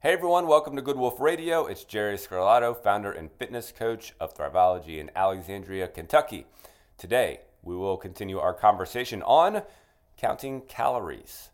Hey 0.00 0.12
everyone, 0.12 0.46
welcome 0.46 0.76
to 0.76 0.80
Good 0.82 0.96
Wolf 0.96 1.18
Radio. 1.18 1.66
It's 1.66 1.82
Jerry 1.82 2.16
Scarlato, 2.16 2.72
founder 2.72 3.10
and 3.10 3.32
fitness 3.32 3.72
coach 3.76 4.14
of 4.20 4.32
Thriveology 4.32 5.00
in 5.00 5.10
Alexandria, 5.16 5.88
Kentucky. 5.88 6.46
Today, 6.96 7.40
we 7.64 7.74
will 7.74 7.96
continue 7.96 8.38
our 8.38 8.54
conversation 8.54 9.24
on 9.24 9.62
counting 10.16 10.60
calories. 10.60 11.50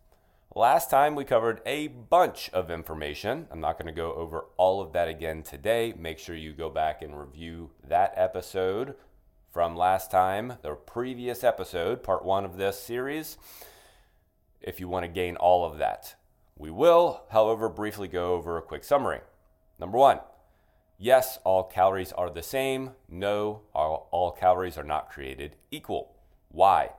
Last 0.54 0.90
time 0.90 1.14
we 1.14 1.24
covered 1.24 1.62
a 1.64 1.86
bunch 1.86 2.50
of 2.50 2.70
information. 2.70 3.48
I'm 3.50 3.62
not 3.62 3.78
going 3.78 3.86
to 3.86 3.98
go 3.98 4.12
over 4.12 4.44
all 4.58 4.82
of 4.82 4.92
that 4.92 5.08
again 5.08 5.42
today. 5.42 5.94
Make 5.98 6.18
sure 6.18 6.36
you 6.36 6.52
go 6.52 6.68
back 6.68 7.00
and 7.00 7.18
review 7.18 7.70
that 7.88 8.12
episode 8.14 8.94
from 9.52 9.74
last 9.74 10.10
time, 10.10 10.58
the 10.60 10.74
previous 10.74 11.44
episode, 11.44 12.02
part 12.02 12.26
one 12.26 12.44
of 12.44 12.58
this 12.58 12.78
series, 12.78 13.38
if 14.60 14.80
you 14.80 14.88
want 14.88 15.04
to 15.04 15.08
gain 15.08 15.36
all 15.36 15.64
of 15.64 15.78
that. 15.78 16.14
We 16.56 16.70
will, 16.70 17.22
however, 17.30 17.68
briefly 17.68 18.08
go 18.08 18.34
over 18.34 18.56
a 18.56 18.62
quick 18.62 18.84
summary. 18.84 19.20
Number 19.78 19.98
one, 19.98 20.20
yes, 20.98 21.38
all 21.44 21.64
calories 21.64 22.12
are 22.12 22.30
the 22.30 22.42
same. 22.42 22.92
No, 23.08 23.62
all, 23.74 24.08
all 24.12 24.30
calories 24.30 24.78
are 24.78 24.84
not 24.84 25.10
created 25.10 25.56
equal. 25.70 26.14
Why? 26.48 26.90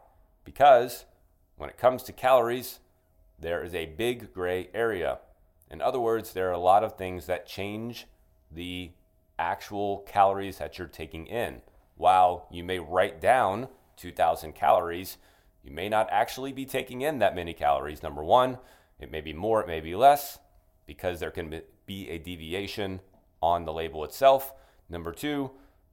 Because 0.44 1.06
when 1.56 1.70
it 1.70 1.78
comes 1.78 2.04
to 2.04 2.14
calories, 2.14 2.80
there 3.40 3.64
is 3.64 3.74
a 3.74 3.86
big 3.86 4.34
gray 4.34 4.70
area. 4.74 5.20
In 5.72 5.82
other 5.82 6.00
words, 6.00 6.34
there 6.34 6.50
are 6.50 6.54
a 6.54 6.60
lot 6.60 6.84
of 6.84 6.98
things 6.98 7.26
that 7.26 7.48
change 7.48 8.08
the 8.52 8.92
actual 9.40 10.00
calories 10.00 10.58
that 10.58 10.78
you're 10.78 10.88
taking 10.88 11.28
in. 11.28 11.62
While 11.96 12.48
you 12.52 12.64
may 12.64 12.80
write 12.80 13.22
down 13.22 13.70
2,000 13.98 14.54
calories, 14.54 15.18
you 15.64 15.72
may 15.72 15.90
not 15.90 16.10
actually 16.12 16.52
be 16.52 16.66
taking 16.66 17.02
in 17.02 17.20
that 17.20 17.36
many 17.36 17.54
calories, 17.54 18.04
number 18.04 18.24
one. 18.24 18.60
It 19.00 19.12
may 19.12 19.22
be 19.22 19.34
more, 19.34 19.62
it 19.62 19.68
may 19.68 19.82
be 19.82 19.96
less, 19.96 20.40
because 20.86 21.20
there 21.20 21.32
can 21.32 21.62
be 21.86 22.10
a 22.10 22.18
deviation 22.18 23.02
on 23.42 23.66
the 23.66 23.74
label 23.74 24.04
itself. 24.04 24.54
Number 24.90 25.12
two, 25.12 25.52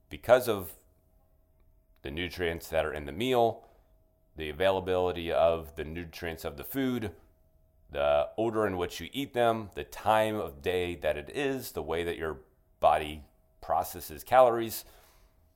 because 0.09 0.47
of 0.47 0.73
the 2.01 2.11
nutrients 2.11 2.67
that 2.67 2.85
are 2.85 2.93
in 2.93 3.05
the 3.05 3.11
meal, 3.11 3.65
the 4.35 4.49
availability 4.49 5.31
of 5.31 5.75
the 5.75 5.83
nutrients 5.83 6.45
of 6.45 6.57
the 6.57 6.63
food, 6.63 7.11
the 7.91 8.29
order 8.37 8.65
in 8.65 8.77
which 8.77 8.99
you 8.99 9.09
eat 9.13 9.33
them, 9.33 9.69
the 9.75 9.83
time 9.83 10.35
of 10.35 10.61
day 10.61 10.95
that 10.95 11.17
it 11.17 11.29
is, 11.33 11.71
the 11.71 11.83
way 11.83 12.03
that 12.03 12.17
your 12.17 12.39
body 12.79 13.23
processes 13.61 14.23
calories, 14.23 14.83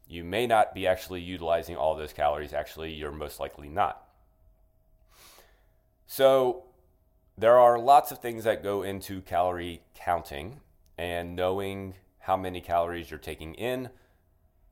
you 0.08 0.24
may 0.24 0.48
not 0.48 0.74
be 0.74 0.88
actually 0.88 1.20
utilizing 1.20 1.76
all 1.76 1.96
those 1.96 2.14
calories. 2.14 2.54
Actually, 2.54 2.94
you're 2.94 3.12
most 3.12 3.40
likely 3.40 3.68
not. 3.68 4.08
So, 6.06 6.64
there 7.38 7.58
are 7.58 7.78
lots 7.78 8.12
of 8.12 8.20
things 8.20 8.46
that 8.46 8.64
go 8.64 8.82
into 8.82 9.22
calorie 9.22 9.82
counting 9.94 10.60
and 10.98 11.36
knowing 11.36 11.94
how 12.20 12.36
many 12.36 12.60
calories 12.60 13.12
you're 13.12 13.20
taking 13.20 13.54
in 13.54 13.90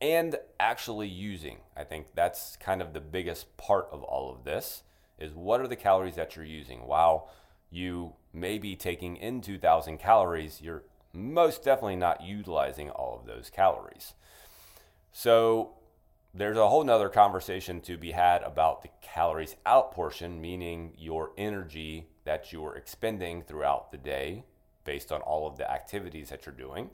and 0.01 0.35
actually 0.59 1.07
using. 1.07 1.59
I 1.77 1.83
think 1.83 2.07
that's 2.15 2.57
kind 2.57 2.81
of 2.81 2.93
the 2.93 2.99
biggest 2.99 3.55
part 3.57 3.87
of 3.91 4.01
all 4.03 4.31
of 4.33 4.43
this 4.43 4.83
is 5.19 5.33
what 5.33 5.61
are 5.61 5.67
the 5.67 5.75
calories 5.75 6.15
that 6.15 6.35
you're 6.35 6.43
using? 6.43 6.85
While 6.87 7.29
you 7.69 8.13
may 8.33 8.57
be 8.57 8.75
taking 8.75 9.15
in 9.15 9.41
2000 9.41 9.97
calories, 9.99 10.59
you're 10.61 10.83
most 11.13 11.63
definitely 11.63 11.95
not 11.95 12.21
utilizing 12.21 12.89
all 12.89 13.17
of 13.17 13.25
those 13.25 13.49
calories. 13.49 14.15
So 15.11 15.75
there's 16.37 16.57
a 16.57 16.67
whole 16.67 16.83
nother 16.83 17.07
conversation 17.07 17.79
to 17.79 17.97
be 17.97 18.11
had 18.11 18.43
about 18.43 18.81
the 18.81 18.89
calories 19.01 19.55
out 19.65 19.93
portion, 19.93 20.41
meaning 20.41 20.91
your 20.97 21.31
energy 21.37 22.09
that 22.25 22.51
you're 22.51 22.75
expending 22.75 23.41
throughout 23.41 23.89
the 23.89 23.97
day 23.97 24.43
based 24.83 25.13
on 25.13 25.21
all 25.21 25.47
of 25.47 25.57
the 25.57 25.69
activities 25.71 26.29
that 26.29 26.45
you're 26.45 26.53
doing, 26.53 26.89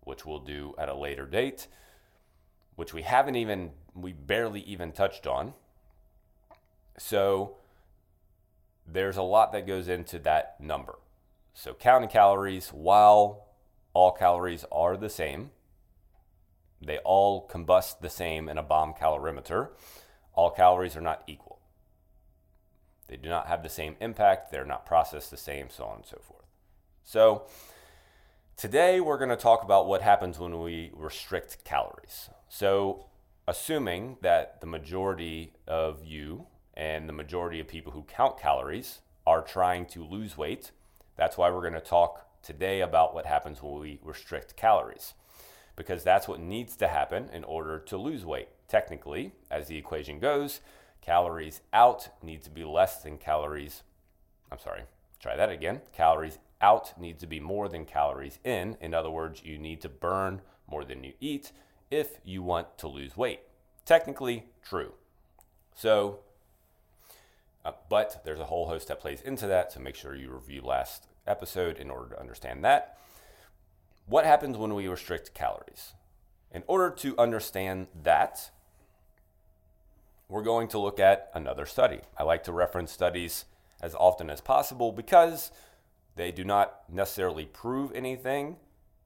which 0.00 0.24
we'll 0.24 0.38
do 0.38 0.74
at 0.78 0.88
a 0.88 0.94
later 0.94 1.26
date, 1.26 1.66
which 2.76 2.94
we 2.94 3.02
haven't 3.02 3.36
even, 3.36 3.72
we 3.94 4.12
barely 4.12 4.62
even 4.62 4.90
touched 4.90 5.26
on. 5.26 5.52
So 6.96 7.56
there's 8.86 9.18
a 9.18 9.22
lot 9.22 9.52
that 9.52 9.66
goes 9.66 9.86
into 9.86 10.18
that 10.20 10.58
number. 10.58 10.98
So 11.52 11.74
counting 11.74 12.08
calories, 12.08 12.68
while 12.68 13.48
all 13.92 14.12
calories 14.12 14.64
are 14.72 14.96
the 14.96 15.10
same, 15.10 15.50
they 16.86 16.98
all 16.98 17.48
combust 17.48 18.00
the 18.00 18.10
same 18.10 18.48
in 18.48 18.58
a 18.58 18.62
bomb 18.62 18.94
calorimeter. 18.94 19.68
All 20.34 20.50
calories 20.50 20.96
are 20.96 21.02
not 21.02 21.22
equal. 21.26 21.60
They 23.08 23.16
do 23.16 23.28
not 23.28 23.46
have 23.46 23.62
the 23.62 23.68
same 23.68 23.96
impact, 24.00 24.50
they're 24.50 24.64
not 24.64 24.86
processed 24.86 25.30
the 25.30 25.36
same, 25.36 25.68
so 25.70 25.84
on 25.84 25.96
and 25.96 26.06
so 26.06 26.18
forth. 26.22 26.46
So, 27.04 27.46
today 28.56 29.00
we're 29.00 29.18
going 29.18 29.30
to 29.30 29.36
talk 29.36 29.62
about 29.62 29.86
what 29.86 30.02
happens 30.02 30.38
when 30.38 30.60
we 30.62 30.90
restrict 30.94 31.64
calories. 31.64 32.30
So, 32.48 33.06
assuming 33.46 34.16
that 34.22 34.60
the 34.60 34.66
majority 34.66 35.52
of 35.66 36.04
you 36.04 36.46
and 36.74 37.08
the 37.08 37.12
majority 37.12 37.60
of 37.60 37.68
people 37.68 37.92
who 37.92 38.04
count 38.04 38.38
calories 38.38 39.00
are 39.26 39.42
trying 39.42 39.86
to 39.86 40.04
lose 40.04 40.38
weight, 40.38 40.70
that's 41.16 41.36
why 41.36 41.50
we're 41.50 41.60
going 41.60 41.74
to 41.74 41.80
talk 41.80 42.26
today 42.42 42.80
about 42.80 43.14
what 43.14 43.26
happens 43.26 43.62
when 43.62 43.78
we 43.78 44.00
restrict 44.02 44.56
calories 44.56 45.14
because 45.76 46.04
that's 46.04 46.28
what 46.28 46.40
needs 46.40 46.76
to 46.76 46.88
happen 46.88 47.28
in 47.32 47.44
order 47.44 47.78
to 47.78 47.96
lose 47.96 48.24
weight. 48.24 48.48
Technically, 48.68 49.32
as 49.50 49.68
the 49.68 49.76
equation 49.76 50.18
goes, 50.18 50.60
calories 51.00 51.60
out 51.72 52.08
need 52.22 52.42
to 52.42 52.50
be 52.50 52.64
less 52.64 53.02
than 53.02 53.18
calories. 53.18 53.82
I'm 54.50 54.58
sorry, 54.58 54.82
try 55.20 55.36
that 55.36 55.50
again. 55.50 55.80
Calories 55.92 56.38
out 56.60 56.98
need 56.98 57.18
to 57.18 57.26
be 57.26 57.40
more 57.40 57.68
than 57.68 57.84
calories 57.84 58.38
in. 58.44 58.76
In 58.80 58.94
other 58.94 59.10
words, 59.10 59.44
you 59.44 59.58
need 59.58 59.80
to 59.82 59.88
burn 59.88 60.40
more 60.70 60.84
than 60.84 61.04
you 61.04 61.12
eat 61.20 61.52
if 61.90 62.18
you 62.24 62.42
want 62.42 62.78
to 62.78 62.88
lose 62.88 63.16
weight. 63.16 63.40
Technically, 63.84 64.46
true. 64.64 64.92
So, 65.74 66.20
uh, 67.64 67.72
but 67.88 68.22
there's 68.24 68.40
a 68.40 68.44
whole 68.44 68.68
host 68.68 68.88
that 68.88 69.00
plays 69.00 69.20
into 69.20 69.46
that, 69.46 69.72
so 69.72 69.80
make 69.80 69.96
sure 69.96 70.14
you 70.14 70.30
review 70.30 70.62
last 70.62 71.06
episode 71.26 71.78
in 71.78 71.90
order 71.90 72.14
to 72.14 72.20
understand 72.20 72.64
that. 72.64 72.98
What 74.06 74.24
happens 74.24 74.56
when 74.56 74.74
we 74.74 74.88
restrict 74.88 75.34
calories? 75.34 75.94
In 76.50 76.62
order 76.66 76.90
to 76.96 77.16
understand 77.18 77.86
that, 78.02 78.50
we're 80.28 80.42
going 80.42 80.68
to 80.68 80.78
look 80.78 80.98
at 80.98 81.30
another 81.34 81.66
study. 81.66 82.00
I 82.18 82.22
like 82.24 82.44
to 82.44 82.52
reference 82.52 82.92
studies 82.92 83.44
as 83.80 83.94
often 83.94 84.30
as 84.30 84.40
possible 84.40 84.92
because 84.92 85.50
they 86.16 86.30
do 86.30 86.44
not 86.44 86.82
necessarily 86.90 87.46
prove 87.46 87.92
anything. 87.94 88.56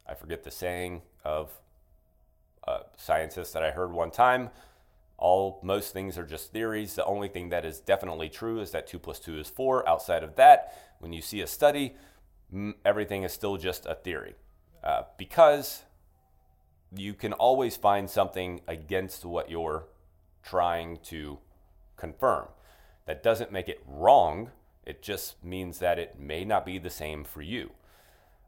I 0.08 0.14
forget 0.14 0.44
the 0.44 0.50
saying 0.50 1.02
of 1.24 1.50
a 2.66 2.80
scientist 2.96 3.52
that 3.52 3.62
I 3.62 3.70
heard 3.70 3.92
one 3.92 4.10
time. 4.10 4.50
All 5.18 5.60
most 5.62 5.92
things 5.92 6.18
are 6.18 6.26
just 6.26 6.52
theories. 6.52 6.94
The 6.94 7.04
only 7.04 7.28
thing 7.28 7.48
that 7.50 7.64
is 7.64 7.80
definitely 7.80 8.28
true 8.28 8.60
is 8.60 8.70
that 8.72 8.86
two 8.86 8.98
plus 8.98 9.18
two 9.18 9.38
is 9.38 9.48
four. 9.48 9.88
Outside 9.88 10.22
of 10.22 10.36
that, 10.36 10.74
when 10.98 11.12
you 11.12 11.22
see 11.22 11.40
a 11.40 11.46
study, 11.46 11.94
everything 12.84 13.22
is 13.22 13.32
still 13.32 13.56
just 13.56 13.86
a 13.86 13.94
theory. 13.94 14.34
Uh, 14.86 15.02
because 15.19 15.82
you 16.94 17.12
can 17.12 17.32
always 17.32 17.74
find 17.76 18.08
something 18.08 18.60
against 18.69 19.24
what 19.24 19.50
you're 19.50 19.84
trying 20.44 20.97
to 21.02 21.38
confirm. 21.97 22.47
That 23.04 23.20
doesn't 23.20 23.50
make 23.50 23.69
it 23.69 23.82
wrong, 23.84 24.52
it 24.84 25.02
just 25.02 25.42
means 25.44 25.80
that 25.80 25.98
it 25.98 26.20
may 26.20 26.44
not 26.44 26.64
be 26.64 26.78
the 26.78 26.88
same 26.88 27.25
for 27.25 27.42
you. 27.42 27.72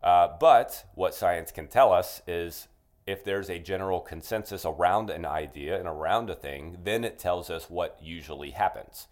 Uh, 0.00 0.28
but 0.38 0.84
what 0.94 1.12
science 1.12 1.50
can 1.50 1.66
tell 1.66 1.93
us 1.93 2.22
is 2.28 2.69
if 3.04 3.25
there's 3.25 3.50
a 3.50 3.59
general 3.59 3.98
consensus 3.98 4.65
around 4.65 5.10
an 5.10 5.27
idea 5.27 5.77
and 5.77 5.88
around 5.88 6.31
a 6.31 6.37
thing, 6.37 6.78
then 6.84 7.03
it 7.03 7.19
tells 7.19 7.50
us 7.50 7.69
what 7.69 7.98
usually 8.00 8.53
happens. 8.53 9.09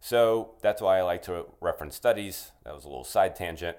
So 0.00 0.50
that's 0.60 0.82
why 0.82 0.98
I 0.98 1.02
like 1.02 1.22
to 1.22 1.46
reference 1.62 1.96
studies. 1.96 2.52
That 2.64 2.74
was 2.74 2.84
a 2.84 2.88
little 2.88 3.04
side 3.04 3.36
tangent. 3.36 3.78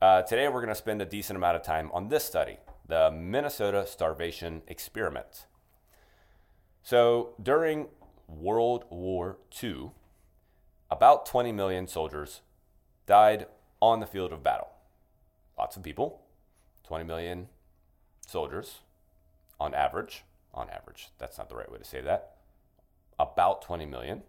Uh, 0.00 0.22
today, 0.22 0.48
we're 0.48 0.62
going 0.62 0.68
to 0.68 0.74
spend 0.74 1.02
a 1.02 1.04
decent 1.04 1.36
amount 1.36 1.54
of 1.54 1.62
time 1.62 1.90
on 1.92 2.08
this 2.08 2.24
study 2.24 2.56
the 2.88 3.10
Minnesota 3.10 3.86
Starvation 3.86 4.62
Experiment. 4.66 5.44
So, 6.82 7.34
during 7.40 7.88
World 8.26 8.86
War 8.88 9.36
II, 9.62 9.90
about 10.90 11.26
20 11.26 11.52
million 11.52 11.86
soldiers 11.86 12.40
died 13.04 13.46
on 13.82 14.00
the 14.00 14.06
field 14.06 14.32
of 14.32 14.42
battle. 14.42 14.68
Lots 15.58 15.76
of 15.76 15.82
people, 15.82 16.22
20 16.84 17.04
million 17.04 17.48
soldiers 18.26 18.78
on 19.60 19.74
average. 19.74 20.24
On 20.54 20.70
average, 20.70 21.10
that's 21.18 21.36
not 21.36 21.50
the 21.50 21.56
right 21.56 21.70
way 21.70 21.76
to 21.76 21.84
say 21.84 22.00
that. 22.00 22.36
About 23.18 23.60
20 23.60 23.84
million. 23.84 24.22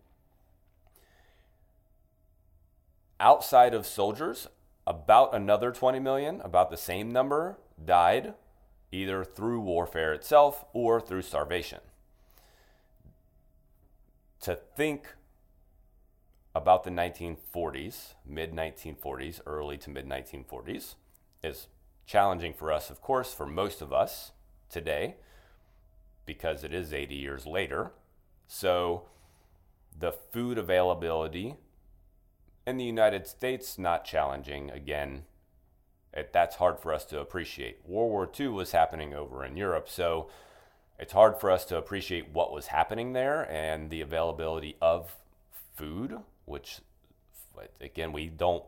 Outside 3.22 3.74
of 3.74 3.88
soldiers, 3.88 4.50
about 4.92 5.34
another 5.34 5.72
20 5.72 6.00
million, 6.00 6.42
about 6.42 6.70
the 6.70 6.76
same 6.76 7.10
number, 7.14 7.58
died 7.84 8.34
either 8.92 9.24
through 9.24 9.62
warfare 9.62 10.14
itself 10.14 10.66
or 10.74 11.00
through 11.00 11.22
starvation. 11.22 11.80
To 14.42 14.54
think 14.76 15.16
about 16.54 16.84
the 16.84 16.90
1940s, 16.90 18.16
mid 18.26 18.52
1940s, 18.52 19.40
early 19.46 19.78
to 19.78 19.90
mid 19.90 20.10
1940s, 20.10 20.96
is 21.42 21.68
challenging 22.06 22.54
for 22.54 22.70
us, 22.70 22.90
of 22.90 23.02
course, 23.02 23.34
for 23.34 23.46
most 23.46 23.82
of 23.82 23.94
us 23.94 24.34
today, 24.70 25.16
because 26.26 26.66
it 26.66 26.74
is 26.74 26.94
80 26.94 27.16
years 27.16 27.46
later. 27.46 27.94
So 28.46 29.04
the 29.98 30.12
food 30.12 30.58
availability 30.58 31.56
in 32.66 32.78
the 32.78 32.84
United 32.84 33.28
States, 33.28 33.78
not 33.78 34.06
challenging. 34.06 34.70
Again, 34.72 35.24
it, 36.14 36.32
that's 36.34 36.58
hard 36.58 36.80
for 36.80 36.94
us 36.94 37.06
to 37.06 37.20
appreciate. 37.20 37.80
World 37.86 38.12
War 38.12 38.30
II 38.40 38.50
was 38.50 38.72
happening 38.72 39.14
over 39.14 39.44
in 39.46 39.58
Europe, 39.58 39.90
so 39.90 40.30
it's 41.00 41.14
hard 41.14 41.40
for 41.40 41.50
us 41.50 41.66
to 41.66 41.78
appreciate 41.78 42.30
what 42.32 42.52
was 42.52 42.68
happening 42.68 43.14
there 43.14 43.50
and 43.52 43.90
the 43.90 44.02
availability 44.02 44.76
of 44.82 45.16
food, 45.76 46.18
which 46.46 46.80
again 47.80 48.12
we 48.12 48.28
don't 48.28 48.64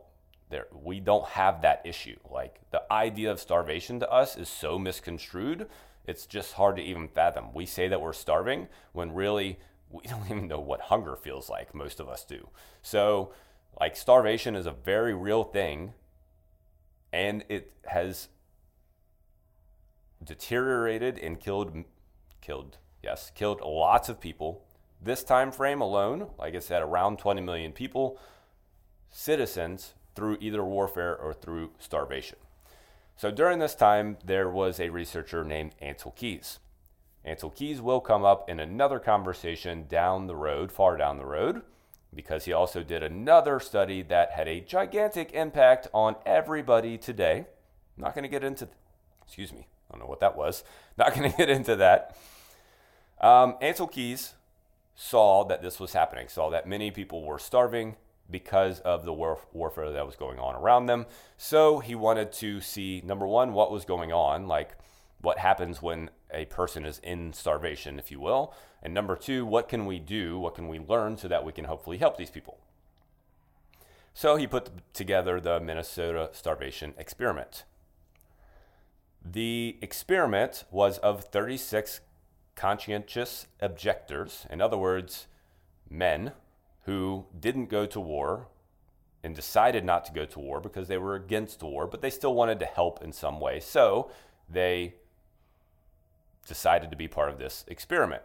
there 0.50 0.66
we 0.72 1.00
don't 1.00 1.26
have 1.26 1.62
that 1.62 1.82
issue. 1.84 2.16
Like 2.30 2.60
the 2.70 2.82
idea 2.92 3.30
of 3.30 3.40
starvation 3.40 4.00
to 4.00 4.10
us 4.10 4.36
is 4.36 4.48
so 4.48 4.78
misconstrued, 4.78 5.68
it's 6.06 6.26
just 6.26 6.54
hard 6.54 6.76
to 6.76 6.82
even 6.82 7.08
fathom. 7.08 7.52
We 7.54 7.66
say 7.66 7.88
that 7.88 8.00
we're 8.00 8.12
starving 8.12 8.68
when 8.92 9.14
really 9.14 9.58
we 9.90 10.02
don't 10.08 10.26
even 10.26 10.48
know 10.48 10.60
what 10.60 10.80
hunger 10.80 11.16
feels 11.16 11.48
like. 11.48 11.74
Most 11.74 12.00
of 12.00 12.08
us 12.08 12.24
do. 12.24 12.48
So, 12.82 13.32
like 13.78 13.96
starvation 13.96 14.54
is 14.54 14.66
a 14.66 14.72
very 14.72 15.14
real 15.14 15.44
thing 15.44 15.94
and 17.12 17.44
it 17.48 17.72
has 17.86 18.28
deteriorated 20.22 21.18
and 21.18 21.38
killed 21.38 21.84
killed, 22.40 22.78
yes, 23.02 23.30
killed 23.34 23.60
lots 23.60 24.08
of 24.08 24.20
people. 24.20 24.64
This 25.00 25.24
time 25.24 25.50
frame 25.50 25.80
alone, 25.80 26.28
like 26.38 26.54
I 26.54 26.58
said, 26.58 26.82
around 26.82 27.18
20 27.18 27.40
million 27.40 27.72
people, 27.72 28.18
citizens 29.10 29.94
through 30.14 30.38
either 30.40 30.64
warfare 30.64 31.16
or 31.16 31.32
through 31.32 31.70
starvation. 31.78 32.38
So 33.16 33.30
during 33.30 33.58
this 33.58 33.74
time, 33.74 34.18
there 34.24 34.50
was 34.50 34.80
a 34.80 34.88
researcher 34.88 35.44
named 35.44 35.74
Ancel 35.80 36.14
Keys. 36.14 36.58
Ancel 37.24 37.54
Keys 37.54 37.80
will 37.80 38.00
come 38.00 38.24
up 38.24 38.48
in 38.48 38.60
another 38.60 38.98
conversation 38.98 39.86
down 39.88 40.26
the 40.26 40.36
road, 40.36 40.70
far 40.70 40.96
down 40.96 41.16
the 41.16 41.24
road, 41.24 41.62
because 42.14 42.44
he 42.44 42.52
also 42.52 42.82
did 42.82 43.02
another 43.02 43.60
study 43.60 44.02
that 44.02 44.32
had 44.32 44.48
a 44.48 44.60
gigantic 44.60 45.32
impact 45.32 45.88
on 45.92 46.16
everybody 46.24 46.96
today. 46.96 47.46
I'm 47.96 48.04
not 48.04 48.14
going 48.14 48.22
to 48.22 48.28
get 48.28 48.44
into, 48.44 48.68
excuse 49.24 49.52
me, 49.52 49.66
I 49.88 49.92
don't 49.92 50.00
know 50.00 50.08
what 50.08 50.20
that 50.20 50.36
was. 50.36 50.64
Not 50.96 51.14
going 51.14 51.30
to 51.30 51.36
get 51.36 51.50
into 51.50 51.76
that. 51.76 52.16
Um, 53.20 53.56
Ancel 53.60 53.90
Keys 53.90 54.34
saw 54.94 55.44
that 55.44 55.62
this 55.62 55.80
was 55.80 55.92
happening, 55.92 56.28
saw 56.28 56.50
that 56.50 56.68
many 56.68 56.90
people 56.90 57.24
were 57.24 57.38
starving 57.38 57.96
because 58.30 58.80
of 58.80 59.04
the 59.04 59.12
warf- 59.12 59.46
warfare 59.52 59.90
that 59.92 60.06
was 60.06 60.16
going 60.16 60.38
on 60.38 60.54
around 60.54 60.86
them. 60.86 61.06
So 61.36 61.80
he 61.80 61.94
wanted 61.94 62.32
to 62.34 62.60
see, 62.60 63.02
number 63.04 63.26
one, 63.26 63.52
what 63.52 63.70
was 63.70 63.84
going 63.84 64.12
on, 64.12 64.46
like 64.46 64.76
what 65.20 65.38
happens 65.38 65.82
when 65.82 66.10
a 66.34 66.44
person 66.46 66.84
is 66.84 66.98
in 66.98 67.32
starvation, 67.32 67.98
if 67.98 68.10
you 68.10 68.20
will. 68.20 68.54
And 68.82 68.92
number 68.92 69.16
two, 69.16 69.46
what 69.46 69.68
can 69.68 69.86
we 69.86 69.98
do? 69.98 70.38
What 70.38 70.54
can 70.54 70.68
we 70.68 70.78
learn 70.78 71.16
so 71.16 71.28
that 71.28 71.44
we 71.44 71.52
can 71.52 71.64
hopefully 71.64 71.98
help 71.98 72.16
these 72.16 72.30
people? 72.30 72.58
So 74.12 74.36
he 74.36 74.46
put 74.46 74.70
together 74.92 75.40
the 75.40 75.58
Minnesota 75.58 76.30
Starvation 76.32 76.94
Experiment. 76.98 77.64
The 79.24 79.78
experiment 79.80 80.64
was 80.70 80.98
of 80.98 81.24
36 81.24 82.00
conscientious 82.54 83.46
objectors, 83.60 84.46
in 84.50 84.60
other 84.60 84.76
words, 84.76 85.26
men 85.88 86.32
who 86.84 87.24
didn't 87.38 87.66
go 87.66 87.86
to 87.86 87.98
war 87.98 88.48
and 89.22 89.34
decided 89.34 89.84
not 89.84 90.04
to 90.04 90.12
go 90.12 90.26
to 90.26 90.38
war 90.38 90.60
because 90.60 90.86
they 90.86 90.98
were 90.98 91.14
against 91.14 91.62
war, 91.62 91.86
but 91.86 92.02
they 92.02 92.10
still 92.10 92.34
wanted 92.34 92.60
to 92.60 92.66
help 92.66 93.02
in 93.02 93.10
some 93.10 93.40
way. 93.40 93.58
So 93.58 94.10
they 94.48 94.94
decided 96.44 96.90
to 96.90 96.96
be 96.96 97.08
part 97.08 97.30
of 97.30 97.38
this 97.38 97.64
experiment. 97.68 98.22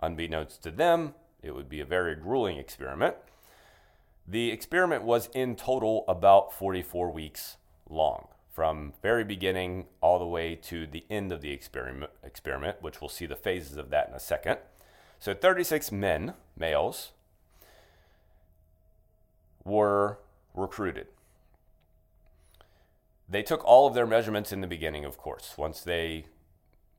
Unbeknownst 0.00 0.62
to 0.62 0.70
them, 0.70 1.14
it 1.42 1.54
would 1.54 1.68
be 1.68 1.80
a 1.80 1.84
very 1.84 2.14
grueling 2.14 2.58
experiment. 2.58 3.16
The 4.28 4.50
experiment 4.50 5.04
was 5.04 5.28
in 5.34 5.56
total 5.56 6.04
about 6.08 6.52
44 6.52 7.10
weeks 7.10 7.56
long 7.88 8.28
from 8.56 8.94
very 9.02 9.22
beginning 9.22 9.84
all 10.00 10.18
the 10.18 10.26
way 10.26 10.54
to 10.54 10.86
the 10.86 11.04
end 11.10 11.30
of 11.30 11.42
the 11.42 11.52
experiment, 11.52 12.10
experiment, 12.24 12.78
which 12.80 13.00
we'll 13.00 13.10
see 13.10 13.26
the 13.26 13.36
phases 13.36 13.76
of 13.76 13.90
that 13.90 14.08
in 14.08 14.14
a 14.14 14.18
second. 14.18 14.58
So 15.20 15.34
36 15.34 15.92
men, 15.92 16.32
males, 16.56 17.12
were 19.62 20.18
recruited. 20.54 21.08
They 23.28 23.42
took 23.42 23.64
all 23.64 23.86
of 23.86 23.94
their 23.94 24.06
measurements 24.06 24.52
in 24.52 24.62
the 24.62 24.66
beginning, 24.66 25.04
of 25.04 25.18
course. 25.18 25.54
Once 25.58 25.80
they 25.82 26.24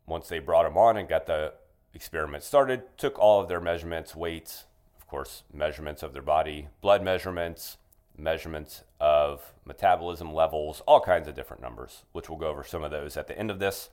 once 0.07 0.29
they 0.29 0.39
brought 0.39 0.63
them 0.63 0.77
on 0.77 0.97
and 0.97 1.07
got 1.07 1.27
the 1.27 1.53
experiment 1.93 2.43
started, 2.43 2.81
took 2.97 3.19
all 3.19 3.41
of 3.41 3.47
their 3.47 3.61
measurements, 3.61 4.15
weights, 4.15 4.65
of 4.97 5.05
course, 5.07 5.43
measurements 5.53 6.01
of 6.01 6.13
their 6.13 6.21
body, 6.21 6.67
blood 6.81 7.03
measurements, 7.03 7.77
measurements 8.17 8.83
of 8.99 9.53
metabolism 9.65 10.33
levels, 10.33 10.81
all 10.87 11.01
kinds 11.01 11.27
of 11.27 11.35
different 11.35 11.61
numbers, 11.61 12.03
which 12.13 12.29
we'll 12.29 12.39
go 12.39 12.47
over 12.47 12.63
some 12.63 12.83
of 12.83 12.91
those 12.91 13.17
at 13.17 13.27
the 13.27 13.37
end 13.37 13.51
of 13.51 13.59
this. 13.59 13.89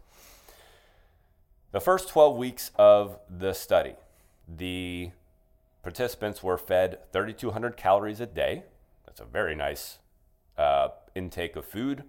The 1.73 1.81
first 1.81 2.09
12 2.09 2.37
weeks 2.37 2.71
of 2.77 3.19
the 3.29 3.53
study, 3.53 3.95
the 4.49 5.11
participants 5.83 6.43
were 6.43 6.57
fed 6.57 6.99
3,200 7.13 7.77
calories 7.77 8.21
a 8.21 8.27
day. 8.27 8.63
That's 9.07 9.21
a 9.21 9.25
very 9.25 9.55
nice 9.55 9.99
uh, 10.57 10.89
intake 11.15 11.57
of 11.57 11.65
food. 11.65 12.05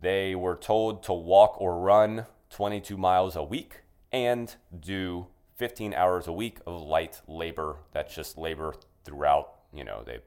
They 0.00 0.34
were 0.34 0.56
told 0.56 1.02
to 1.04 1.12
walk 1.12 1.60
or 1.60 1.78
run 1.78 2.26
22 2.50 2.96
miles 2.96 3.36
a 3.36 3.42
week 3.42 3.80
and 4.12 4.56
do 4.78 5.26
15 5.56 5.94
hours 5.94 6.26
a 6.26 6.32
week 6.32 6.58
of 6.66 6.82
light 6.82 7.20
labor. 7.26 7.76
That's 7.92 8.14
just 8.14 8.36
labor 8.36 8.74
throughout, 9.04 9.54
you 9.72 9.84
know, 9.84 10.02
they 10.04 10.20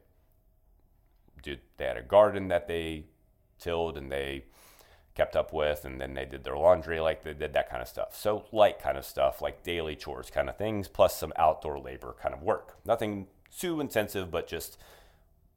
did 1.42 1.60
they 1.78 1.86
had 1.86 1.98
a 1.98 2.02
garden 2.02 2.48
that 2.48 2.68
they 2.68 3.04
tilled 3.60 3.98
and 3.98 4.12
they 4.12 4.46
kept 5.16 5.36
up 5.36 5.54
with 5.54 5.86
and 5.86 6.02
then 6.02 6.14
they 6.14 6.26
did 6.26 6.44
their 6.44 6.58
laundry 6.58 7.00
like 7.00 7.24
they 7.24 7.34
did 7.34 7.54
that 7.54 7.70
kind 7.70 7.82
of 7.82 7.88
stuff. 7.88 8.16
So 8.16 8.46
light 8.52 8.80
kind 8.80 8.98
of 8.98 9.06
stuff 9.06 9.42
like 9.42 9.64
daily 9.64 9.96
chores 9.96 10.30
kind 10.30 10.50
of 10.50 10.58
things 10.58 10.88
plus 10.88 11.18
some 11.18 11.34
outdoor 11.36 11.80
labor 11.80 12.16
kind 12.22 12.34
of 12.34 12.42
work. 12.42 12.78
Nothing 12.86 13.28
too 13.56 13.80
intensive 13.80 14.32
but 14.32 14.48
just 14.48 14.78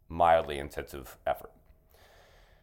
mildly 0.08 0.58
intensive 0.58 1.16
effort. 1.26 1.52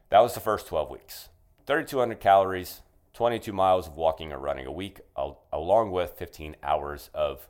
That 0.10 0.20
was 0.20 0.34
the 0.34 0.40
first 0.40 0.68
12 0.68 0.92
weeks. 0.92 1.30
3200 1.66 2.20
calories 2.20 2.82
22 3.14 3.54
miles 3.54 3.88
of 3.88 3.96
walking 3.96 4.32
or 4.32 4.40
running 4.40 4.66
a 4.66 4.72
week 4.72 5.02
along 5.52 5.92
with 5.92 6.18
15 6.18 6.56
hours 6.64 7.10
of 7.14 7.48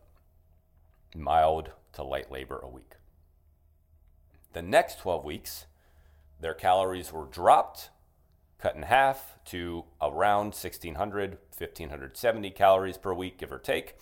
mild 1.16 1.72
to 1.94 2.04
light 2.04 2.32
labor 2.32 2.60
a 2.62 2.68
week 2.68 2.96
the 4.54 4.62
next 4.62 5.00
12 5.00 5.26
weeks, 5.26 5.66
their 6.40 6.54
calories 6.54 7.12
were 7.12 7.26
dropped, 7.26 7.90
cut 8.60 8.76
in 8.76 8.84
half 8.84 9.36
to 9.46 9.86
around 10.02 10.54
1600, 10.54 11.32
1570 11.58 12.50
calories 12.52 12.98
per 12.98 13.14
week, 13.14 13.40
give 13.40 13.52
or 13.52 13.60
take. 13.60 13.98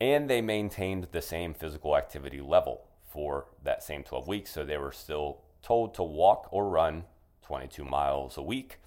And 0.00 0.30
they 0.30 0.40
maintained 0.40 1.08
the 1.10 1.22
same 1.22 1.54
physical 1.54 1.96
activity 1.96 2.40
level 2.40 2.86
for 3.10 3.46
that 3.64 3.82
same 3.82 4.04
12 4.04 4.28
weeks. 4.28 4.50
So 4.50 4.64
they 4.64 4.78
were 4.78 4.92
still 4.92 5.40
told 5.62 5.94
to 5.94 6.02
walk 6.02 6.48
or 6.52 6.68
run 6.68 7.04
22 7.42 7.84
miles 7.84 8.36
a 8.36 8.42
week, 8.42 8.78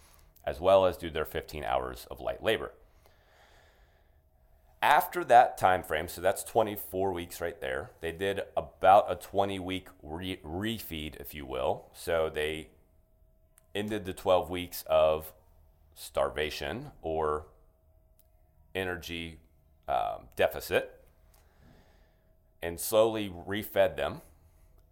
as 0.45 0.59
well 0.59 0.85
as 0.85 0.97
do 0.97 1.09
their 1.09 1.25
15 1.25 1.63
hours 1.63 2.07
of 2.09 2.19
light 2.19 2.43
labor. 2.43 2.71
After 4.81 5.23
that 5.25 5.57
time 5.57 5.83
frame, 5.83 6.07
so 6.07 6.21
that's 6.21 6.43
24 6.43 7.13
weeks 7.13 7.39
right 7.39 7.59
there, 7.61 7.91
they 8.01 8.11
did 8.11 8.41
about 8.57 9.11
a 9.11 9.15
20 9.15 9.59
week 9.59 9.87
re- 10.01 10.39
refeed, 10.43 11.17
if 11.17 11.35
you 11.35 11.45
will. 11.45 11.85
So 11.93 12.31
they 12.33 12.69
ended 13.75 14.05
the 14.05 14.13
12 14.13 14.49
weeks 14.49 14.83
of 14.87 15.33
starvation 15.93 16.91
or 17.03 17.45
energy 18.73 19.37
um, 19.87 20.29
deficit 20.35 21.01
and 22.61 22.79
slowly 22.79 23.29
refed 23.29 23.95
them, 23.95 24.21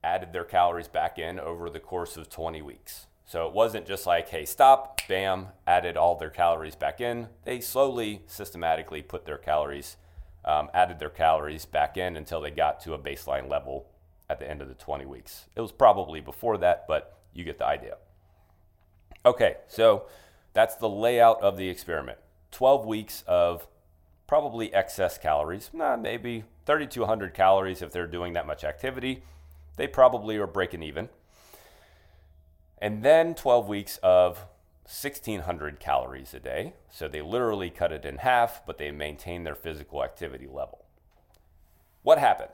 added 0.03 0.33
their 0.33 0.43
calories 0.43 0.87
back 0.87 1.17
in 1.19 1.39
over 1.39 1.69
the 1.69 1.79
course 1.79 2.17
of 2.17 2.29
20 2.29 2.61
weeks. 2.61 3.07
So 3.29 3.45
it 3.45 3.53
wasn't 3.53 3.85
just 3.85 4.07
like, 4.07 4.27
hey, 4.29 4.43
stop, 4.43 5.01
bam, 5.07 5.49
added 5.67 5.97
all 5.97 6.15
their 6.15 6.31
calories 6.31 6.73
back 6.73 6.99
in. 6.99 7.27
They 7.45 7.59
slowly, 7.59 8.23
systematically 8.25 9.03
put 9.03 9.27
their 9.27 9.37
calories, 9.37 9.97
um, 10.43 10.71
added 10.73 10.97
their 10.97 11.11
calories 11.11 11.63
back 11.63 11.95
in 11.95 12.17
until 12.17 12.41
they 12.41 12.49
got 12.49 12.79
to 12.81 12.95
a 12.95 12.97
baseline 12.97 13.47
level 13.47 13.85
at 14.31 14.39
the 14.39 14.49
end 14.49 14.63
of 14.63 14.67
the 14.67 14.73
20 14.73 15.05
weeks. 15.05 15.45
It 15.55 15.61
was 15.61 15.71
probably 15.71 16.21
before 16.21 16.57
that, 16.57 16.87
but 16.87 17.19
you 17.31 17.43
get 17.43 17.59
the 17.59 17.67
idea. 17.67 17.97
Okay, 19.23 19.57
so 19.67 20.07
that's 20.53 20.73
the 20.77 20.89
layout 20.89 21.39
of 21.43 21.55
the 21.55 21.69
experiment 21.69 22.17
12 22.49 22.87
weeks 22.87 23.23
of 23.27 23.67
probably 24.25 24.73
excess 24.73 25.19
calories, 25.19 25.69
nah, 25.71 25.95
maybe 25.95 26.45
3,200 26.65 27.35
calories 27.35 27.83
if 27.83 27.91
they're 27.91 28.07
doing 28.07 28.33
that 28.33 28.47
much 28.47 28.63
activity. 28.63 29.21
They 29.75 29.85
probably 29.85 30.37
are 30.37 30.47
breaking 30.47 30.81
even. 30.81 31.09
And 32.81 33.03
then 33.03 33.35
12 33.35 33.67
weeks 33.67 33.99
of 34.03 34.37
1600 34.83 35.79
calories 35.79 36.33
a 36.33 36.39
day. 36.39 36.73
So 36.89 37.07
they 37.07 37.21
literally 37.21 37.69
cut 37.69 37.91
it 37.91 38.05
in 38.05 38.17
half, 38.17 38.65
but 38.65 38.77
they 38.77 38.89
maintained 38.89 39.45
their 39.45 39.55
physical 39.55 40.03
activity 40.03 40.47
level. 40.47 40.85
What 42.01 42.17
happened? 42.17 42.49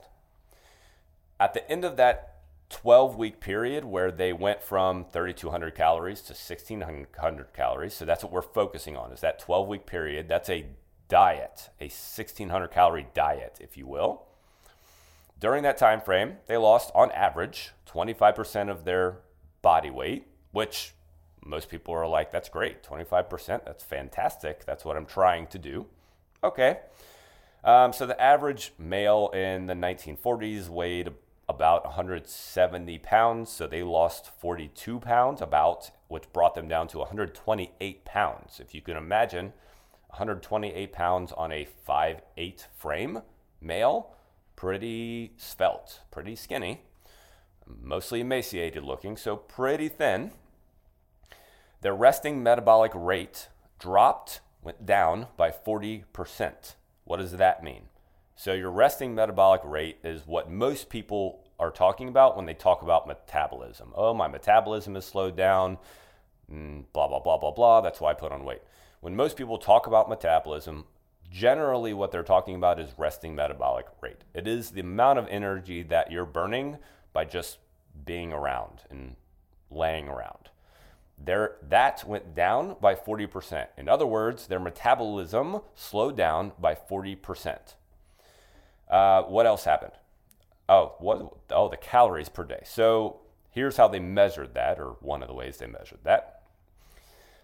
At 1.40 1.54
the 1.54 1.68
end 1.70 1.84
of 1.84 1.96
that 1.96 2.34
12 2.68 3.16
week 3.16 3.40
period 3.40 3.84
where 3.84 4.10
they 4.10 4.32
went 4.32 4.62
from 4.62 5.06
3200 5.12 5.74
calories 5.74 6.20
to 6.22 6.32
1600 6.32 7.52
calories, 7.54 7.94
so 7.94 8.04
that's 8.04 8.22
what 8.22 8.32
we're 8.32 8.42
focusing 8.42 8.96
on 8.96 9.12
is 9.12 9.20
that 9.20 9.38
12 9.38 9.68
week 9.68 9.86
period. 9.86 10.28
That's 10.28 10.50
a 10.50 10.66
diet, 11.08 11.70
a 11.80 11.84
1600 11.84 12.68
calorie 12.68 13.06
diet, 13.14 13.58
if 13.60 13.76
you 13.76 13.86
will. 13.86 14.26
During 15.38 15.62
that 15.62 15.78
time 15.78 16.00
frame, 16.00 16.38
they 16.48 16.56
lost 16.56 16.90
on 16.94 17.10
average 17.12 17.72
25% 17.88 18.70
of 18.70 18.84
their 18.84 19.18
body 19.66 19.90
weight, 19.90 20.28
which 20.52 20.94
most 21.44 21.68
people 21.68 21.92
are 21.92 22.06
like, 22.06 22.30
that's 22.30 22.48
great. 22.48 22.84
25%, 22.84 23.64
that's 23.64 23.82
fantastic. 23.82 24.64
That's 24.64 24.84
what 24.84 24.96
I'm 24.96 25.06
trying 25.06 25.48
to 25.48 25.58
do. 25.58 25.86
Okay. 26.44 26.78
Um, 27.64 27.92
so 27.92 28.06
the 28.06 28.20
average 28.22 28.74
male 28.78 29.28
in 29.34 29.66
the 29.66 29.74
1940s 29.74 30.68
weighed 30.68 31.08
about 31.48 31.84
170 31.84 32.98
pounds. 32.98 33.50
So 33.50 33.66
they 33.66 33.82
lost 33.82 34.30
42 34.38 35.00
pounds, 35.00 35.42
about, 35.42 35.90
which 36.06 36.32
brought 36.32 36.54
them 36.54 36.68
down 36.68 36.86
to 36.86 36.98
128 36.98 38.04
pounds. 38.04 38.60
If 38.60 38.72
you 38.72 38.80
can 38.80 38.96
imagine, 38.96 39.46
128 40.10 40.92
pounds 40.92 41.32
on 41.32 41.50
a 41.50 41.66
5'8 41.88 42.66
frame, 42.78 43.22
male, 43.60 44.14
pretty 44.54 45.32
svelte, 45.36 46.02
pretty 46.12 46.36
skinny, 46.36 46.82
mostly 47.66 48.20
emaciated 48.20 48.82
looking, 48.82 49.16
so 49.16 49.36
pretty 49.36 49.88
thin. 49.88 50.32
Their 51.80 51.94
resting 51.94 52.42
metabolic 52.42 52.92
rate 52.94 53.48
dropped, 53.78 54.40
went 54.62 54.86
down 54.86 55.28
by 55.36 55.50
40%. 55.50 56.74
What 57.04 57.18
does 57.18 57.32
that 57.32 57.62
mean? 57.62 57.82
So, 58.34 58.52
your 58.52 58.70
resting 58.70 59.14
metabolic 59.14 59.62
rate 59.64 59.98
is 60.04 60.26
what 60.26 60.50
most 60.50 60.90
people 60.90 61.44
are 61.58 61.70
talking 61.70 62.08
about 62.08 62.36
when 62.36 62.44
they 62.44 62.54
talk 62.54 62.82
about 62.82 63.06
metabolism. 63.06 63.92
Oh, 63.94 64.12
my 64.12 64.28
metabolism 64.28 64.94
is 64.96 65.06
slowed 65.06 65.36
down, 65.36 65.78
mm, 66.52 66.84
blah, 66.92 67.08
blah, 67.08 67.20
blah, 67.20 67.38
blah, 67.38 67.50
blah. 67.50 67.80
That's 67.80 68.00
why 68.00 68.10
I 68.10 68.14
put 68.14 68.32
on 68.32 68.44
weight. 68.44 68.62
When 69.00 69.16
most 69.16 69.36
people 69.36 69.56
talk 69.56 69.86
about 69.86 70.08
metabolism, 70.10 70.84
generally 71.30 71.94
what 71.94 72.12
they're 72.12 72.22
talking 72.22 72.56
about 72.56 72.78
is 72.78 72.98
resting 72.98 73.34
metabolic 73.34 73.86
rate. 74.00 74.24
It 74.34 74.46
is 74.46 74.70
the 74.70 74.80
amount 74.80 75.18
of 75.18 75.28
energy 75.28 75.82
that 75.84 76.12
you're 76.12 76.26
burning 76.26 76.78
by 77.16 77.24
just 77.24 77.56
being 78.04 78.30
around 78.30 78.82
and 78.90 79.16
laying 79.70 80.06
around. 80.06 80.50
Their, 81.18 81.56
that 81.66 82.04
went 82.06 82.34
down 82.34 82.76
by 82.78 82.94
40%. 82.94 83.68
In 83.78 83.88
other 83.88 84.04
words, 84.04 84.48
their 84.48 84.60
metabolism 84.60 85.62
slowed 85.74 86.14
down 86.14 86.52
by 86.58 86.74
40%. 86.74 87.72
Uh, 88.90 89.22
what 89.22 89.46
else 89.46 89.64
happened? 89.64 89.94
Oh, 90.68 90.96
what, 90.98 91.32
oh, 91.52 91.70
the 91.70 91.78
calories 91.78 92.28
per 92.28 92.44
day. 92.44 92.60
So 92.64 93.20
here's 93.50 93.78
how 93.78 93.88
they 93.88 93.98
measured 93.98 94.52
that, 94.52 94.78
or 94.78 94.96
one 95.00 95.22
of 95.22 95.28
the 95.28 95.34
ways 95.34 95.56
they 95.56 95.66
measured 95.66 96.00
that. 96.04 96.42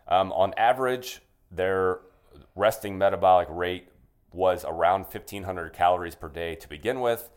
Um, 0.06 0.32
on 0.32 0.52
average, 0.58 1.22
their 1.50 2.00
resting 2.54 2.98
metabolic 2.98 3.48
rate 3.50 3.88
was 4.32 4.66
around 4.68 5.04
1,500 5.04 5.72
calories 5.72 6.14
per 6.14 6.28
day 6.28 6.56
to 6.56 6.68
begin 6.68 7.00
with. 7.00 7.30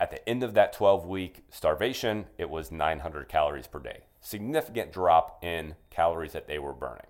At 0.00 0.10
the 0.10 0.26
end 0.26 0.42
of 0.42 0.54
that 0.54 0.72
12 0.72 1.04
week 1.04 1.44
starvation, 1.50 2.24
it 2.38 2.48
was 2.48 2.72
900 2.72 3.28
calories 3.28 3.66
per 3.66 3.78
day. 3.78 4.04
Significant 4.22 4.92
drop 4.92 5.44
in 5.44 5.76
calories 5.90 6.32
that 6.32 6.48
they 6.48 6.58
were 6.58 6.72
burning. 6.72 7.06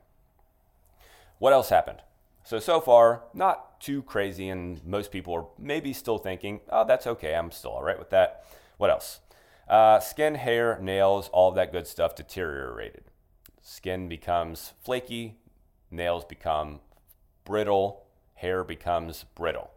What 1.38 1.52
else 1.52 1.68
happened? 1.68 1.98
So, 2.42 2.58
so 2.58 2.80
far, 2.80 3.22
not 3.32 3.80
too 3.80 4.02
crazy, 4.02 4.48
and 4.48 4.84
most 4.84 5.12
people 5.12 5.34
are 5.34 5.46
maybe 5.56 5.92
still 5.92 6.18
thinking, 6.18 6.60
oh, 6.68 6.84
that's 6.84 7.06
okay, 7.06 7.34
I'm 7.36 7.52
still 7.52 7.70
all 7.70 7.82
right 7.82 7.98
with 7.98 8.10
that. 8.10 8.44
What 8.76 8.90
else? 8.90 9.20
Uh, 9.68 10.00
skin, 10.00 10.34
hair, 10.34 10.76
nails, 10.82 11.28
all 11.28 11.50
of 11.50 11.54
that 11.54 11.70
good 11.70 11.86
stuff 11.86 12.16
deteriorated. 12.16 13.04
Skin 13.62 14.08
becomes 14.08 14.72
flaky, 14.82 15.36
nails 15.92 16.24
become 16.24 16.80
brittle, 17.44 18.04
hair 18.34 18.64
becomes 18.64 19.24
brittle. 19.36 19.70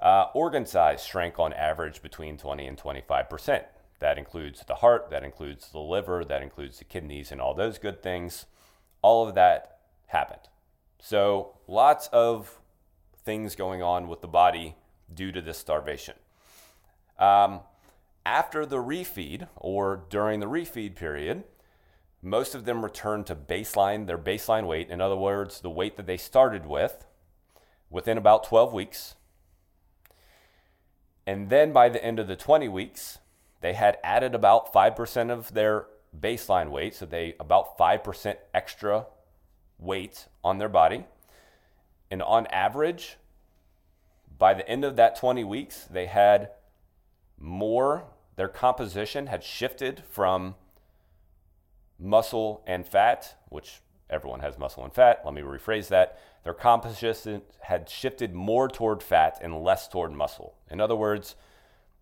Uh, 0.00 0.26
organ 0.34 0.66
size 0.66 1.04
shrank 1.04 1.38
on 1.38 1.52
average 1.52 2.02
between 2.02 2.36
20 2.36 2.66
and 2.66 2.78
25 2.78 3.30
percent. 3.30 3.64
That 3.98 4.18
includes 4.18 4.62
the 4.66 4.76
heart, 4.76 5.08
that 5.10 5.24
includes 5.24 5.70
the 5.70 5.78
liver, 5.78 6.24
that 6.24 6.42
includes 6.42 6.78
the 6.78 6.84
kidneys, 6.84 7.32
and 7.32 7.40
all 7.40 7.54
those 7.54 7.78
good 7.78 8.02
things. 8.02 8.46
All 9.00 9.26
of 9.26 9.34
that 9.34 9.78
happened. 10.08 10.48
So, 11.00 11.56
lots 11.66 12.08
of 12.08 12.60
things 13.24 13.56
going 13.56 13.82
on 13.82 14.08
with 14.08 14.20
the 14.20 14.28
body 14.28 14.76
due 15.12 15.32
to 15.32 15.40
this 15.40 15.58
starvation. 15.58 16.14
Um, 17.18 17.60
after 18.24 18.66
the 18.66 18.76
refeed 18.76 19.48
or 19.56 20.04
during 20.10 20.40
the 20.40 20.46
refeed 20.46 20.96
period, 20.96 21.44
most 22.22 22.54
of 22.54 22.64
them 22.64 22.82
return 22.82 23.24
to 23.24 23.36
baseline, 23.36 24.06
their 24.06 24.18
baseline 24.18 24.66
weight. 24.66 24.90
In 24.90 25.00
other 25.00 25.16
words, 25.16 25.60
the 25.60 25.70
weight 25.70 25.96
that 25.96 26.06
they 26.06 26.16
started 26.16 26.66
with 26.66 27.06
within 27.88 28.18
about 28.18 28.44
12 28.44 28.72
weeks. 28.72 29.14
And 31.26 31.50
then 31.50 31.72
by 31.72 31.88
the 31.88 32.02
end 32.04 32.18
of 32.18 32.28
the 32.28 32.36
20 32.36 32.68
weeks, 32.68 33.18
they 33.60 33.72
had 33.72 33.98
added 34.04 34.34
about 34.34 34.72
5% 34.72 35.30
of 35.30 35.54
their 35.54 35.86
baseline 36.18 36.70
weight. 36.70 36.94
So 36.94 37.06
they 37.06 37.34
about 37.40 37.76
5% 37.76 38.36
extra 38.54 39.06
weight 39.78 40.26
on 40.44 40.58
their 40.58 40.68
body. 40.68 41.04
And 42.10 42.22
on 42.22 42.46
average, 42.46 43.16
by 44.38 44.54
the 44.54 44.68
end 44.68 44.84
of 44.84 44.96
that 44.96 45.16
20 45.16 45.42
weeks, 45.44 45.86
they 45.90 46.06
had 46.06 46.50
more, 47.38 48.04
their 48.36 48.48
composition 48.48 49.26
had 49.26 49.42
shifted 49.42 50.02
from 50.08 50.54
muscle 51.98 52.62
and 52.66 52.86
fat, 52.86 53.36
which 53.48 53.80
everyone 54.08 54.40
has 54.40 54.58
muscle 54.58 54.84
and 54.84 54.92
fat. 54.92 55.22
Let 55.24 55.34
me 55.34 55.42
rephrase 55.42 55.88
that. 55.88 56.18
Their 56.46 56.54
composition 56.54 57.42
had 57.62 57.90
shifted 57.90 58.32
more 58.32 58.68
toward 58.68 59.02
fat 59.02 59.36
and 59.42 59.64
less 59.64 59.88
toward 59.88 60.12
muscle. 60.12 60.54
In 60.70 60.80
other 60.80 60.94
words, 60.94 61.34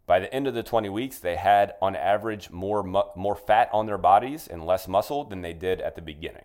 by 0.05 0.19
the 0.19 0.31
end 0.35 0.47
of 0.47 0.53
the 0.53 0.63
20 0.63 0.91
weeks, 0.91 1.19
they 1.19 1.37
had 1.37 1.73
on 1.81 1.97
average 1.97 2.51
more, 2.51 2.83
mu- 2.83 3.09
more 3.17 3.37
fat 3.37 3.71
on 3.73 3.87
their 3.87 3.97
bodies 3.97 4.47
and 4.47 4.67
less 4.67 4.87
muscle 4.87 5.25
than 5.25 5.41
they 5.41 5.55
did 5.55 5.81
at 5.81 5.95
the 5.95 6.03
beginning 6.03 6.45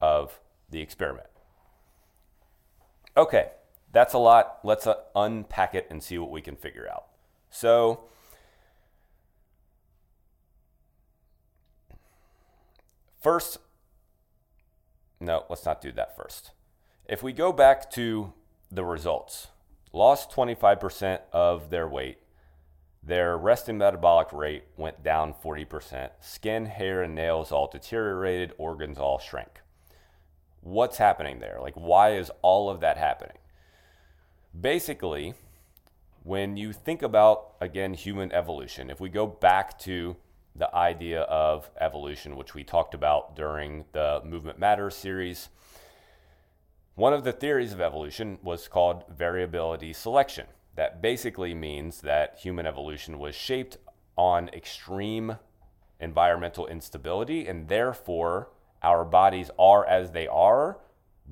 of 0.00 0.40
the 0.68 0.80
experiment. 0.80 1.28
Okay, 3.16 3.50
that's 3.92 4.14
a 4.14 4.18
lot. 4.18 4.58
Let's 4.64 4.88
uh, 4.88 4.94
unpack 5.14 5.76
it 5.76 5.86
and 5.90 6.02
see 6.02 6.18
what 6.18 6.32
we 6.32 6.40
can 6.40 6.56
figure 6.56 6.88
out. 6.90 7.04
So, 7.50 8.00
First, 13.22 13.58
no, 15.20 15.44
let's 15.48 15.64
not 15.64 15.80
do 15.80 15.92
that 15.92 16.16
first. 16.16 16.50
If 17.08 17.22
we 17.22 17.32
go 17.32 17.52
back 17.52 17.90
to 17.92 18.34
the 18.70 18.84
results, 18.84 19.46
lost 19.94 20.30
25% 20.30 21.20
of 21.32 21.70
their 21.70 21.88
weight, 21.88 22.18
their 23.02 23.38
resting 23.38 23.78
metabolic 23.78 24.30
rate 24.30 24.64
went 24.76 25.02
down 25.02 25.32
40%, 25.32 26.10
skin, 26.20 26.66
hair, 26.66 27.02
and 27.02 27.14
nails 27.14 27.50
all 27.50 27.66
deteriorated, 27.66 28.52
organs 28.58 28.98
all 28.98 29.18
shrank. 29.18 29.62
What's 30.60 30.98
happening 30.98 31.38
there? 31.38 31.58
Like, 31.62 31.76
why 31.76 32.14
is 32.14 32.30
all 32.42 32.68
of 32.68 32.80
that 32.80 32.98
happening? 32.98 33.38
Basically, 34.60 35.32
when 36.24 36.58
you 36.58 36.74
think 36.74 37.00
about, 37.00 37.54
again, 37.58 37.94
human 37.94 38.30
evolution, 38.32 38.90
if 38.90 39.00
we 39.00 39.08
go 39.08 39.26
back 39.26 39.78
to 39.78 40.16
the 40.54 40.74
idea 40.74 41.22
of 41.22 41.70
evolution, 41.80 42.36
which 42.36 42.54
we 42.54 42.64
talked 42.64 42.92
about 42.92 43.34
during 43.34 43.84
the 43.92 44.20
Movement 44.24 44.58
Matters 44.58 44.94
series. 44.96 45.48
One 46.98 47.12
of 47.12 47.22
the 47.22 47.30
theories 47.30 47.72
of 47.72 47.80
evolution 47.80 48.40
was 48.42 48.66
called 48.66 49.04
variability 49.08 49.92
selection. 49.92 50.46
That 50.74 51.00
basically 51.00 51.54
means 51.54 52.00
that 52.00 52.40
human 52.40 52.66
evolution 52.66 53.20
was 53.20 53.36
shaped 53.36 53.76
on 54.16 54.48
extreme 54.48 55.38
environmental 56.00 56.66
instability, 56.66 57.46
and 57.46 57.68
therefore 57.68 58.50
our 58.82 59.04
bodies 59.04 59.48
are 59.60 59.86
as 59.86 60.10
they 60.10 60.26
are 60.26 60.80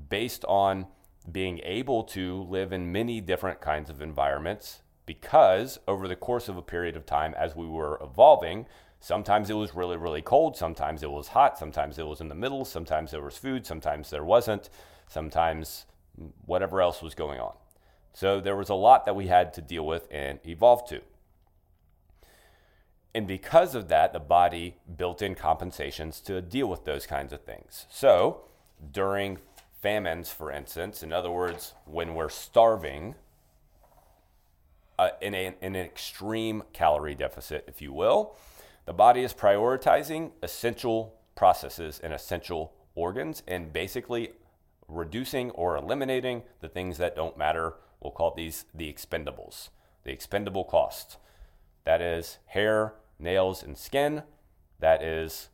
based 0.08 0.44
on 0.44 0.87
being 1.32 1.58
able 1.64 2.04
to 2.04 2.42
live 2.44 2.73
in 2.73 2.92
many 2.92 3.20
different 3.20 3.61
kinds 3.61 3.90
of 3.90 4.00
environments 4.00 4.82
because 5.04 5.80
over 5.88 6.06
the 6.06 6.14
course 6.14 6.49
of 6.49 6.56
a 6.56 6.62
period 6.62 6.94
of 6.94 7.04
time 7.04 7.35
as 7.35 7.56
we 7.56 7.66
were 7.66 7.99
evolving, 8.00 8.66
Sometimes 9.00 9.50
it 9.50 9.54
was 9.54 9.75
really, 9.75 9.96
really 9.96 10.23
cold. 10.23 10.56
Sometimes 10.56 11.02
it 11.02 11.11
was 11.11 11.28
hot. 11.28 11.58
Sometimes 11.58 11.99
it 11.99 12.06
was 12.06 12.20
in 12.20 12.28
the 12.28 12.35
middle. 12.35 12.64
Sometimes 12.64 13.11
there 13.11 13.23
was 13.23 13.37
food. 13.37 13.66
Sometimes 13.66 14.11
there 14.11 14.25
wasn't. 14.25 14.70
Sometimes 15.08 15.86
whatever 16.44 16.80
else 16.80 17.02
was 17.02 17.14
going 17.14 17.40
on. 17.40 17.54
So 18.12 18.40
there 18.40 18.56
was 18.56 18.70
a 18.70 18.75
lot 18.75 19.04
that 19.04 19.14
we 19.14 19.26
had 19.26 19.52
to 19.54 19.60
deal 19.60 19.84
with 19.84 20.08
and 20.10 20.38
evolve 20.46 20.88
to. 20.88 21.02
And 23.14 23.26
because 23.26 23.75
of 23.75 23.88
that, 23.88 24.12
the 24.12 24.20
body 24.20 24.76
built 24.96 25.22
in 25.22 25.34
compensations 25.34 26.20
to 26.22 26.42
deal 26.42 26.66
with 26.66 26.84
those 26.84 27.06
kinds 27.06 27.32
of 27.32 27.42
things. 27.42 27.86
So 27.90 28.42
during 28.92 29.38
famines, 29.80 30.30
for 30.30 30.50
instance, 30.50 31.02
in 31.02 31.12
other 31.12 31.30
words, 31.30 31.75
when 31.84 32.14
we're 32.14 32.28
starving, 32.28 33.14
uh, 34.98 35.10
in, 35.20 35.34
a, 35.34 35.54
in 35.60 35.76
an 35.76 35.76
extreme 35.76 36.62
calorie 36.72 37.14
deficit, 37.14 37.64
if 37.66 37.80
you 37.80 37.92
will, 37.92 38.36
the 38.86 38.92
body 38.92 39.22
is 39.22 39.34
prioritizing 39.34 40.30
essential 40.42 41.14
processes 41.34 42.00
and 42.02 42.12
essential 42.12 42.72
organs 42.94 43.42
and 43.46 43.72
basically 43.72 44.30
reducing 44.88 45.50
or 45.52 45.76
eliminating 45.76 46.42
the 46.60 46.68
things 46.68 46.98
that 46.98 47.16
don't 47.16 47.36
matter. 47.36 47.74
We'll 48.00 48.12
call 48.12 48.34
these 48.34 48.64
the 48.74 48.92
expendables, 48.92 49.70
the 50.04 50.12
expendable 50.12 50.64
costs. 50.64 51.16
That 51.84 52.00
is 52.00 52.38
hair, 52.46 52.94
nails, 53.18 53.62
and 53.62 53.78
skin. 53.78 54.22
That 54.80 55.02
is 55.02 55.48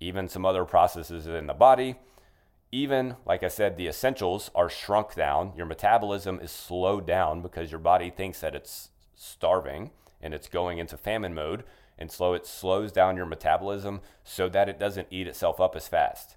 even 0.00 0.28
some 0.28 0.46
other 0.46 0.64
processes 0.64 1.26
in 1.26 1.46
the 1.46 1.54
body. 1.54 1.96
Even, 2.70 3.16
like 3.26 3.42
I 3.42 3.48
said, 3.48 3.76
the 3.76 3.88
essentials 3.88 4.50
are 4.54 4.68
shrunk 4.68 5.14
down. 5.14 5.52
Your 5.56 5.66
metabolism 5.66 6.38
is 6.40 6.50
slowed 6.50 7.06
down 7.06 7.42
because 7.42 7.70
your 7.70 7.80
body 7.80 8.10
thinks 8.10 8.40
that 8.40 8.54
it's 8.54 8.90
starving 9.14 9.90
and 10.20 10.34
it's 10.34 10.48
going 10.48 10.78
into 10.78 10.96
famine 10.96 11.34
mode. 11.34 11.64
And 11.98 12.12
so 12.12 12.34
it 12.34 12.46
slows 12.46 12.92
down 12.92 13.16
your 13.16 13.26
metabolism 13.26 14.00
so 14.22 14.48
that 14.50 14.68
it 14.68 14.78
doesn't 14.78 15.08
eat 15.10 15.26
itself 15.26 15.60
up 15.60 15.74
as 15.74 15.88
fast. 15.88 16.36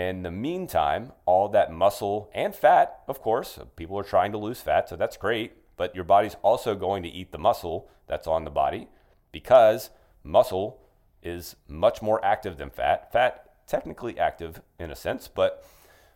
In 0.00 0.22
the 0.22 0.30
meantime, 0.30 1.12
all 1.26 1.50
that 1.50 1.70
muscle 1.70 2.30
and 2.32 2.54
fat, 2.54 3.00
of 3.06 3.20
course, 3.20 3.58
people 3.76 3.98
are 3.98 4.02
trying 4.02 4.32
to 4.32 4.38
lose 4.38 4.58
fat, 4.58 4.88
so 4.88 4.96
that's 4.96 5.18
great, 5.18 5.52
but 5.76 5.94
your 5.94 6.04
body's 6.04 6.36
also 6.40 6.74
going 6.74 7.02
to 7.02 7.08
eat 7.10 7.32
the 7.32 7.38
muscle 7.38 7.90
that's 8.06 8.26
on 8.26 8.44
the 8.44 8.50
body 8.50 8.88
because 9.30 9.90
muscle 10.24 10.80
is 11.22 11.54
much 11.68 12.00
more 12.00 12.24
active 12.24 12.56
than 12.56 12.70
fat. 12.70 13.12
Fat, 13.12 13.50
technically 13.66 14.18
active 14.18 14.62
in 14.78 14.90
a 14.90 14.96
sense, 14.96 15.28
but 15.28 15.66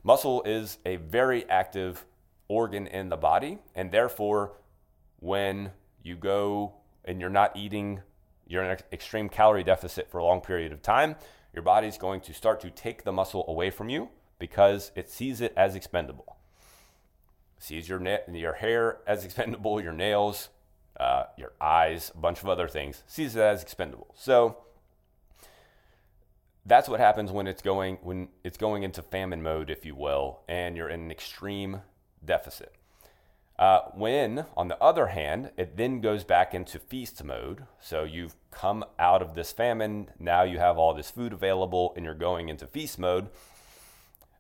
muscle 0.03 0.43
is 0.45 0.79
a 0.87 0.97
very 0.97 1.47
active 1.51 2.07
organ 2.49 2.87
in 2.87 3.11
the 3.11 3.19
body. 3.19 3.59
And 3.75 3.93
therefore, 3.93 4.53
when 5.21 5.73
you 6.03 6.17
go 6.17 6.73
and 7.05 7.21
you're 7.21 7.29
not 7.29 7.55
eating, 7.55 8.01
you're 8.47 8.65
in 8.65 8.71
an 8.71 8.79
extreme 8.91 9.29
calorie 9.29 9.63
deficit 9.63 10.11
for 10.11 10.17
a 10.17 10.25
long 10.25 10.41
period 10.41 10.73
of 10.73 10.81
time, 10.81 11.17
your 11.55 11.63
body's 11.63 11.97
going 11.97 12.21
to 12.23 12.35
start 12.35 12.61
to 12.61 12.71
take 12.71 13.05
the 13.05 13.13
muscle 13.13 13.45
away 13.49 13.71
from 13.71 13.89
you 13.89 14.09
because 14.39 14.91
it 14.95 15.09
sees 15.09 15.41
it 15.41 15.53
as 15.57 15.75
expendable. 15.75 16.37
Sees 17.59 17.89
your, 17.89 17.99
na- 17.99 18.19
your 18.31 18.55
hair 18.55 18.99
as 19.07 19.25
expendable, 19.25 19.81
your 19.81 19.93
nails, 19.93 20.49
uh, 20.99 21.25
your 21.37 21.53
eyes, 21.61 22.11
a 22.15 22.19
bunch 22.19 22.43
of 22.43 22.49
other 22.49 22.69
things, 22.69 23.03
sees 23.07 23.37
it 23.37 23.41
as 23.41 23.63
expendable. 23.63 24.15
So 24.17 24.59
that's 26.67 26.89
what 26.89 27.01
happens 27.01 27.31
when 27.31 27.47
it's 27.47 27.63
going 27.63 27.99
when 28.03 28.29
it's 28.43 28.57
going 28.57 28.83
into 28.83 29.03
famine 29.03 29.43
mode, 29.43 29.71
if 29.71 29.85
you 29.85 29.95
will, 29.95 30.41
and 30.49 30.77
you're 30.77 30.89
in 30.89 31.01
an 31.01 31.11
extreme 31.11 31.83
deficit. 32.25 32.75
Uh, 33.59 33.83
when, 33.95 34.47
on 34.57 34.69
the 34.69 34.83
other 34.83 35.09
hand, 35.09 35.51
it 35.57 35.77
then 35.77 36.01
goes 36.01 36.25
back 36.25 36.55
into 36.55 36.79
feast 36.79 37.23
mode. 37.23 37.67
So 37.81 38.03
you've 38.03 38.35
come 38.51 38.85
out 38.99 39.23
of 39.23 39.35
this 39.35 39.53
famine, 39.53 40.11
now 40.19 40.43
you 40.43 40.59
have 40.59 40.77
all 40.77 40.93
this 40.93 41.11
food 41.11 41.33
available, 41.33 41.93
and 41.95 42.05
you're 42.05 42.15
going 42.15 42.49
into 42.49 42.67
feast 42.67 42.99
mode. 42.99 43.29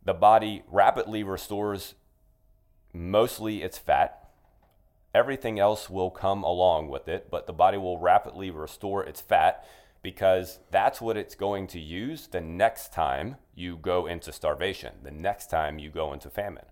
The 0.05 0.15
body 0.15 0.65
rapidly 0.69 1.23
restores 1.23 1.95
mostly 2.93 3.63
its 3.63 3.79
fat 3.79 4.25
Everything 5.15 5.61
else 5.61 5.89
will 5.89 6.11
come 6.11 6.43
along 6.43 6.89
with 6.89 7.07
it, 7.07 7.31
but 7.31 7.47
the 7.47 7.53
body 7.53 7.79
will 7.79 7.99
rapidly 7.99 8.51
restore 8.51 9.05
its 9.05 9.21
fat 9.21 9.65
because 10.03 10.59
that's 10.73 11.01
what 11.01 11.17
it's 11.17 11.37
going 11.37 11.69
to 11.69 11.79
use 11.79 12.27
the 12.27 12.41
next 12.41 12.93
time 12.93 13.37
you 13.55 13.77
go 13.77 14.07
into 14.07 14.33
starvation, 14.33 14.93
the 15.05 15.13
next 15.13 15.49
time 15.49 15.79
you 15.79 15.89
go 15.89 16.13
into 16.13 16.29
famine. 16.29 16.65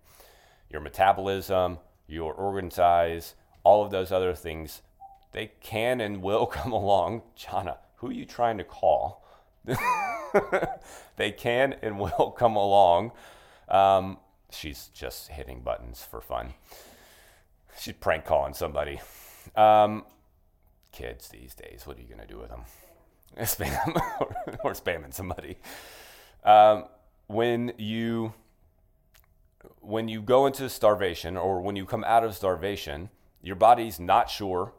Your 0.69 0.81
metabolism, 0.81 1.79
your 2.07 2.35
organ 2.35 2.71
size, 2.71 3.35
all 3.65 3.85
of 3.85 3.91
those 3.91 4.13
other 4.13 4.35
things, 4.35 4.83
they 5.33 5.53
can 5.61 6.01
and 6.01 6.23
will 6.23 6.47
come 6.59 6.73
along. 6.73 7.23
Jana, 7.35 7.79
who 7.97 8.09
are 8.09 8.13
you 8.13 8.25
trying 8.25 8.59
to 8.59 8.65
call? 8.65 9.25
they 11.17 11.31
can 11.31 11.75
and 11.83 11.99
will 11.99 12.31
come 12.39 12.57
along. 12.57 13.13
Um, 13.69 14.19
she's 14.51 14.89
just 14.93 15.29
hitting 15.29 15.61
buttons 15.61 16.07
for 16.09 16.21
fun. 16.21 16.55
She's 17.79 17.95
prank 17.95 18.25
calling 18.25 18.55
somebody. 18.55 19.01
Um, 19.57 20.05
kids 20.93 21.29
these 21.29 21.55
days, 21.55 21.87
what 21.87 21.97
are 21.97 22.01
you 22.03 22.09
going 22.09 22.21
to 22.21 22.27
do 22.27 22.39
with 22.39 22.51
them? 22.51 22.65
Spam 23.39 23.97
or, 24.21 24.37
or 24.63 24.73
spamming 24.73 25.15
somebody. 25.15 25.57
Um, 26.45 26.85
when 27.29 27.73
you 27.79 28.35
when 29.83 30.09
you 30.09 30.23
go 30.23 30.47
into 30.47 30.69
starvation 30.69 31.37
or 31.37 31.61
when 31.61 31.77
you 31.77 31.85
come 31.85 32.05
out 32.05 32.25
of 32.25 32.35
starvation, 32.35 33.11
your 33.43 33.57
body's 33.57 33.99
not 34.01 34.31
sure 34.31 34.73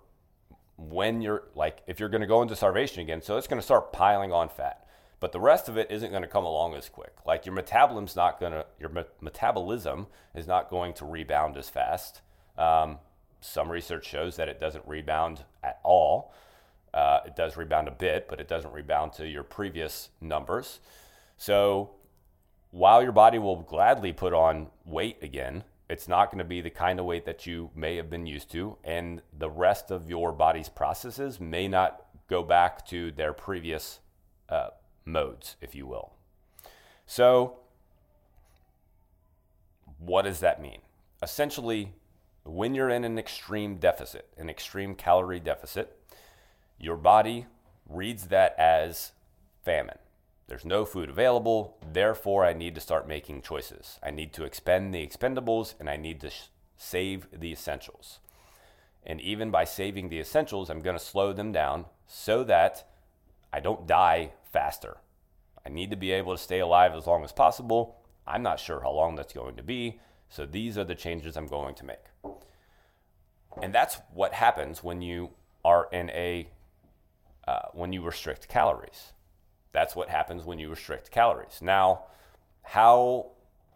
when 0.78 1.22
you're 1.22 1.44
like 1.56 1.84
if 1.88 2.00
you're 2.00 2.10
going 2.10 2.22
to 2.22 2.28
go 2.28 2.42
into 2.42 2.56
starvation 2.56 3.02
again, 3.02 3.22
so 3.22 3.38
it's 3.38 3.48
going 3.48 3.60
to 3.60 3.66
start 3.66 3.94
piling 3.94 4.32
on 4.32 4.50
fat. 4.50 4.88
But 5.20 5.32
the 5.32 5.40
rest 5.40 5.70
of 5.70 5.78
it 5.78 5.90
isn't 5.90 6.10
going 6.10 6.24
to 6.24 6.28
come 6.28 6.46
along 6.46 6.74
as 6.74 6.90
quick. 6.90 7.14
Like 7.26 7.46
your 7.46 7.56
metabolism's 7.56 8.16
not 8.16 8.40
going 8.40 8.54
to 8.54 8.66
your 8.80 8.90
me- 8.90 9.04
metabolism 9.22 10.08
is 10.34 10.48
not 10.48 10.70
going 10.70 10.94
to 10.96 11.06
rebound 11.06 11.58
as 11.58 11.70
fast. 11.70 12.22
Um, 12.58 12.98
some 13.40 13.70
research 13.70 14.08
shows 14.08 14.38
that 14.38 14.50
it 14.50 14.60
doesn't 14.60 14.86
rebound 14.88 15.44
at 15.64 15.80
all. 15.84 16.34
Uh, 16.94 17.20
it 17.26 17.36
does 17.36 17.58
rebound 17.58 17.88
a 17.88 17.92
bit, 17.92 18.28
but 18.30 18.40
it 18.40 18.48
doesn't 18.48 18.72
rebound 18.72 19.14
to 19.14 19.28
your 19.28 19.44
previous 19.44 20.10
numbers. 20.22 20.80
So 21.38 21.92
while 22.74 23.04
your 23.04 23.12
body 23.12 23.38
will 23.38 23.58
gladly 23.58 24.12
put 24.12 24.34
on 24.34 24.66
weight 24.84 25.18
again, 25.22 25.64
it's 25.88 26.08
not 26.08 26.32
going 26.32 26.40
to 26.40 26.44
be 26.44 26.60
the 26.60 26.72
kind 26.72 27.00
of 27.00 27.06
weight 27.06 27.24
that 27.24 27.46
you 27.46 27.70
may 27.76 27.98
have 27.98 28.10
been 28.10 28.26
used 28.26 28.50
to, 28.50 28.78
and 28.84 29.22
the 29.38 29.50
rest 29.50 29.92
of 29.92 30.10
your 30.10 30.32
body's 30.32 30.70
processes 30.70 31.40
may 31.40 31.68
not 31.68 32.04
go 32.28 32.42
back 32.42 32.84
to 32.88 33.12
their 33.12 33.32
previous 33.32 34.00
uh, 34.50 34.70
modes, 35.06 35.56
if 35.62 35.76
you 35.76 35.86
will. 35.86 36.14
So, 37.06 37.60
what 40.00 40.24
does 40.24 40.40
that 40.40 40.60
mean? 40.60 40.80
Essentially, 41.22 41.94
when 42.44 42.74
you're 42.74 42.90
in 42.90 43.04
an 43.04 43.20
extreme 43.20 43.76
deficit, 43.76 44.30
an 44.36 44.50
extreme 44.50 44.96
calorie 44.96 45.40
deficit, 45.40 45.96
your 46.80 46.98
body 46.98 47.46
reads 47.88 48.30
that 48.30 48.56
as 48.58 49.12
famine. 49.64 50.00
There's 50.48 50.66
no 50.66 50.86
food 50.86 51.10
available, 51.10 51.78
therefore, 51.92 52.46
I 52.46 52.54
need 52.54 52.76
to 52.76 52.82
start 52.82 53.08
making 53.08 53.42
choices. 53.42 54.00
I 54.04 54.12
need 54.12 54.34
to 54.34 54.44
expend 54.44 54.94
the 54.94 55.06
expendables 55.06 55.74
and 55.80 55.90
I 55.90 55.96
need 55.96 56.20
to 56.22 56.30
sh- 56.30 56.48
save 56.76 57.28
the 57.32 57.52
essentials. 57.52 58.20
And 59.06 59.22
even 59.22 59.52
by 59.52 59.64
saving 59.64 60.10
the 60.10 60.20
essentials, 60.20 60.70
I'm 60.70 60.82
going 60.82 60.98
to 60.98 61.04
slow 61.04 61.34
them 61.34 61.52
down 61.52 61.86
so 62.08 62.44
that 62.44 62.88
I 63.52 63.60
don't 63.60 63.88
die 63.88 64.34
faster. 64.52 64.98
I 65.66 65.70
need 65.70 65.92
to 65.92 65.98
be 65.98 66.12
able 66.12 66.36
to 66.36 66.42
stay 66.42 66.60
alive 66.60 66.94
as 66.94 67.08
long 67.08 67.24
as 67.24 67.32
possible. 67.32 68.02
I'm 68.28 68.44
not 68.44 68.60
sure 68.60 68.82
how 68.82 68.92
long 68.92 69.16
that's 69.16 69.34
going 69.34 69.56
to 69.56 69.64
be, 69.64 70.00
so 70.30 70.46
these 70.46 70.78
are 70.78 70.84
the 70.84 70.96
changes 70.96 71.38
I'm 71.38 71.48
going 71.48 71.76
to 71.76 71.86
make. 71.86 72.06
And 73.62 73.74
that's 73.74 73.98
what 74.14 74.34
happens 74.34 74.84
when 74.84 75.02
you 75.02 75.32
are 75.64 75.88
in 75.92 76.10
a 76.10 76.50
uh, 77.48 77.68
when 77.74 77.94
you 77.94 78.02
restrict 78.02 78.48
calories. 78.48 79.13
That's 79.74 79.96
what 79.96 80.10
happens 80.10 80.46
when 80.46 80.60
you 80.60 80.70
restrict 80.70 81.12
calories. 81.12 81.60
Now, 81.62 82.06
how 82.62 83.32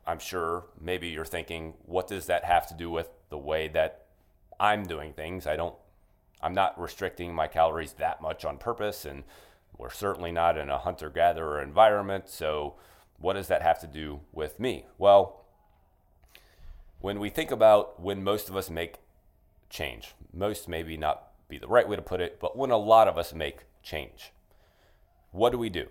I'm 0.05 0.19
sure 0.19 0.65
maybe 0.79 1.09
you're 1.09 1.25
thinking, 1.25 1.73
what 1.85 2.07
does 2.07 2.27
that 2.27 2.45
have 2.45 2.67
to 2.69 2.73
do 2.73 2.89
with 2.89 3.09
the 3.29 3.37
way 3.37 3.67
that 3.69 4.05
I'm 4.59 4.83
doing 4.83 5.13
things? 5.13 5.45
I 5.45 5.57
don't 5.57 5.75
I'm 6.41 6.53
not 6.53 6.79
restricting 6.79 7.33
my 7.33 7.47
calories 7.47 7.93
that 7.93 8.21
much 8.21 8.45
on 8.45 8.57
purpose 8.57 9.05
and 9.05 9.23
we're 9.77 9.89
certainly 9.89 10.31
not 10.31 10.57
in 10.57 10.69
a 10.69 10.79
hunter 10.79 11.09
gatherer 11.09 11.61
environment, 11.61 12.29
so 12.29 12.75
what 13.19 13.33
does 13.33 13.47
that 13.47 13.61
have 13.61 13.79
to 13.81 13.87
do 13.87 14.21
with 14.31 14.59
me? 14.59 14.85
Well, 14.97 15.45
when 16.99 17.19
we 17.19 17.29
think 17.29 17.51
about 17.51 17.99
when 17.99 18.23
most 18.23 18.49
of 18.49 18.55
us 18.55 18.69
make 18.69 18.95
change, 19.69 20.15
most 20.33 20.67
maybe 20.67 20.97
not 20.97 21.31
be 21.47 21.57
the 21.57 21.67
right 21.67 21.87
way 21.87 21.95
to 21.95 22.01
put 22.01 22.21
it, 22.21 22.39
but 22.39 22.57
when 22.57 22.71
a 22.71 22.77
lot 22.77 23.07
of 23.07 23.17
us 23.17 23.33
make 23.33 23.65
change, 23.83 24.31
what 25.31 25.51
do 25.51 25.57
we 25.57 25.69
do? 25.69 25.87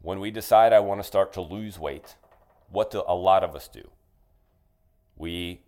When 0.00 0.20
we 0.20 0.30
decide 0.30 0.72
I 0.72 0.80
want 0.80 1.00
to 1.00 1.06
start 1.06 1.32
to 1.34 1.40
lose 1.40 1.78
weight, 1.78 2.16
what 2.70 2.90
do 2.90 3.02
a 3.06 3.14
lot 3.14 3.42
of 3.42 3.54
us 3.54 3.68
do? 3.68 3.90
We 5.16 5.62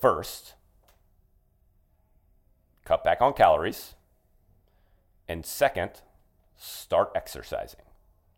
first 0.00 0.54
cut 2.84 3.04
back 3.04 3.20
on 3.20 3.32
calories, 3.34 3.94
and 5.28 5.44
second, 5.44 6.02
start 6.56 7.10
exercising. 7.14 7.82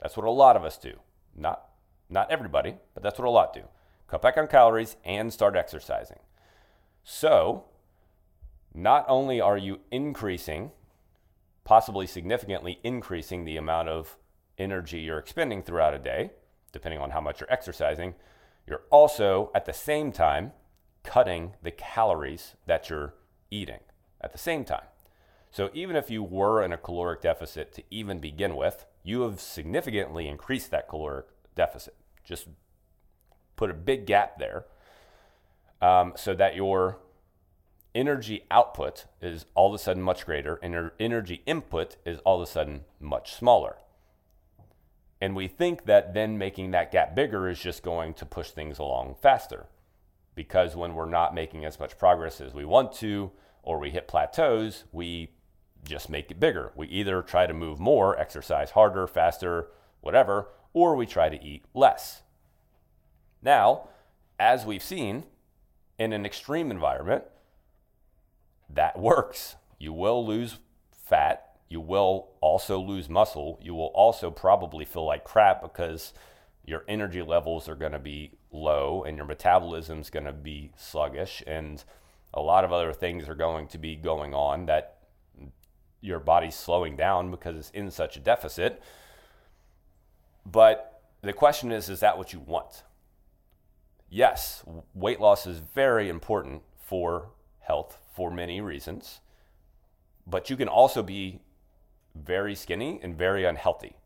That's 0.01 0.17
what 0.17 0.27
a 0.27 0.31
lot 0.31 0.57
of 0.57 0.65
us 0.65 0.79
do. 0.79 1.01
Not 1.35 1.69
not 2.11 2.31
everybody, 2.31 2.77
but 2.93 3.03
that's 3.03 3.19
what 3.19 3.27
a 3.27 3.31
lot 3.31 3.53
do 3.53 3.65
cut 4.15 4.23
back 4.23 4.37
on 4.37 4.47
calories, 4.47 4.97
and 5.05 5.33
start 5.33 5.57
exercising. 5.57 6.21
So, 7.03 7.65
not 8.73 9.05
only 9.09 9.41
are 9.41 9.59
you 9.59 9.81
increasing 9.91 10.71
possibly 11.65 12.07
significantly 12.07 12.79
increasing 12.85 13.45
the 13.45 13.57
amount 13.57 13.89
of 13.89 14.17
energy 14.59 15.01
you're 15.01 15.19
expending 15.19 15.63
throughout 15.63 15.95
a 15.95 15.99
day, 15.99 16.31
depending 16.73 17.01
on 17.01 17.11
how 17.11 17.21
much 17.21 17.41
you're 17.41 17.53
exercising, 17.53 18.15
you're 18.67 18.83
also 18.91 19.51
at 19.55 19.65
the 19.65 19.73
same 19.73 20.13
time 20.13 20.53
cutting 21.03 21.55
the 21.63 21.71
calories 21.71 22.55
that 22.67 22.89
you're 22.89 23.15
eating 23.51 23.81
at 24.21 24.33
the 24.33 24.39
same 24.39 24.65
time. 24.65 24.87
So 25.51 25.71
even 25.73 25.95
if 25.95 26.11
you 26.11 26.23
were 26.23 26.63
in 26.63 26.73
a 26.73 26.77
caloric 26.77 27.21
deficit 27.21 27.73
to 27.75 27.83
even 27.91 28.19
begin 28.19 28.57
with, 28.57 28.87
you 29.05 29.23
have 29.23 29.41
significantly 29.41 30.27
increased 30.27 30.71
that 30.73 30.89
caloric 30.89 31.27
deficit. 31.55 31.95
Just 32.25 32.49
put 33.55 33.71
a 33.71 33.75
big 33.75 34.07
gap 34.07 34.39
there 34.39 34.65
um, 35.81 36.15
so 36.17 36.35
that 36.35 36.57
your 36.57 36.99
energy 37.95 38.45
output 38.51 39.07
is 39.21 39.47
all 39.55 39.69
of 39.69 39.75
a 39.75 39.83
sudden 39.83 40.03
much 40.03 40.27
greater 40.27 40.57
and 40.63 40.91
energy 40.99 41.43
input 41.47 41.97
is 42.05 42.19
all 42.21 42.43
of 42.43 42.49
a 42.49 42.51
sudden 42.51 42.85
much 43.01 43.35
smaller. 43.35 43.77
And 45.21 45.35
we 45.37 45.49
think 45.49 45.87
that 45.87 46.13
then 46.13 46.37
making 46.37 46.73
that 46.73 46.93
gap 46.93 47.15
bigger 47.15 47.49
is 47.49 47.59
just 47.59 47.83
going 47.83 48.15
to 48.15 48.27
push 48.27 48.51
things 48.51 48.79
along 48.79 49.17
faster. 49.23 49.67
Because 50.35 50.75
when 50.75 50.95
we're 50.95 51.09
not 51.09 51.35
making 51.35 51.65
as 51.65 51.79
much 51.79 51.97
progress 51.97 52.41
as 52.41 52.53
we 52.53 52.65
want 52.65 52.93
to, 52.95 53.31
or 53.63 53.79
we 53.79 53.91
hit 53.91 54.09
plateaus, 54.09 54.85
we 54.93 55.31
just 55.85 56.11
make 56.11 56.31
it 56.31 56.41
bigger. 56.41 56.73
We 56.75 56.89
either 56.89 57.23
try 57.23 57.47
to 57.47 57.55
move 57.55 57.79
more, 57.79 58.19
exercise 58.19 58.73
harder, 58.73 59.07
faster, 59.07 59.69
whatever, 60.01 60.49
or 60.73 60.97
we 60.97 61.07
try 61.07 61.29
to 61.29 61.43
eat 61.43 61.65
less. 61.73 62.23
Now, 63.41 63.89
as 64.39 64.67
we've 64.67 64.83
seen 64.83 65.25
in 65.99 66.13
an 66.13 66.27
extreme 66.27 66.71
environment, 66.71 67.25
that 68.75 68.99
works. 68.99 69.57
You 69.79 69.93
will 69.93 70.25
lose 70.27 70.59
fat. 70.93 71.57
You 71.69 71.81
will 71.81 72.29
also 72.41 72.79
lose 72.79 73.09
muscle. 73.09 73.59
You 73.63 73.75
will 73.75 73.93
also 73.95 74.31
probably 74.31 74.85
feel 74.85 75.05
like 75.05 75.25
crap 75.25 75.63
because 75.63 76.13
your 76.65 76.85
energy 76.89 77.23
levels 77.23 77.69
are 77.69 77.75
going 77.75 77.93
to 77.93 77.99
be 77.99 78.33
low 78.51 79.03
and 79.03 79.17
your 79.17 79.27
metabolism 79.27 80.01
is 80.01 80.11
going 80.11 80.25
to 80.25 80.33
be 80.33 80.71
sluggish 80.77 81.43
and 81.47 81.85
a 82.33 82.41
lot 82.41 82.65
of 82.65 82.73
other 82.73 82.93
things 82.93 83.29
are 83.29 83.35
going 83.35 83.67
to 83.69 83.79
be 83.79 83.95
going 83.95 84.35
on 84.35 84.67
that 84.67 84.99
your 86.01 86.19
body's 86.19 86.55
slowing 86.55 86.97
down 86.97 87.31
because 87.31 87.57
it's 87.57 87.71
in 87.71 87.91
such 87.91 88.17
a 88.17 88.21
deficit. 88.21 88.83
But 90.45 91.03
the 91.23 91.33
question 91.33 91.73
is 91.73 91.89
is 91.89 92.01
that 92.01 92.19
what 92.19 92.33
you 92.33 92.41
want? 92.41 92.83
Yes, 94.11 94.63
weight 94.95 95.21
loss 95.21 95.47
is 95.47 95.59
very 95.59 96.09
important 96.09 96.63
for 96.77 97.31
health 97.67 97.99
for 98.15 98.31
many 98.31 98.61
reasons, 98.61 99.21
but 100.27 100.49
you 100.51 100.57
can 100.57 100.69
also 100.69 101.03
be 101.03 101.41
very 102.15 102.55
skinny 102.55 103.01
and 103.03 103.17
very 103.17 103.45
unhealthy. 103.45 103.97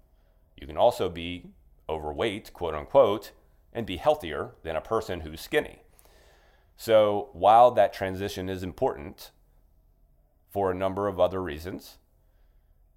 You 0.56 0.66
can 0.66 0.76
also 0.76 1.08
be 1.08 1.50
overweight, 1.88 2.52
quote 2.52 2.74
unquote, 2.74 3.32
and 3.72 3.86
be 3.86 3.96
healthier 3.96 4.52
than 4.62 4.76
a 4.76 4.80
person 4.80 5.20
who's 5.20 5.40
skinny. 5.40 5.80
So 6.76 7.30
while 7.32 7.70
that 7.72 7.92
transition 7.92 8.48
is 8.48 8.62
important 8.62 9.30
for 10.50 10.70
a 10.70 10.74
number 10.74 11.08
of 11.08 11.20
other 11.20 11.42
reasons, 11.42 11.98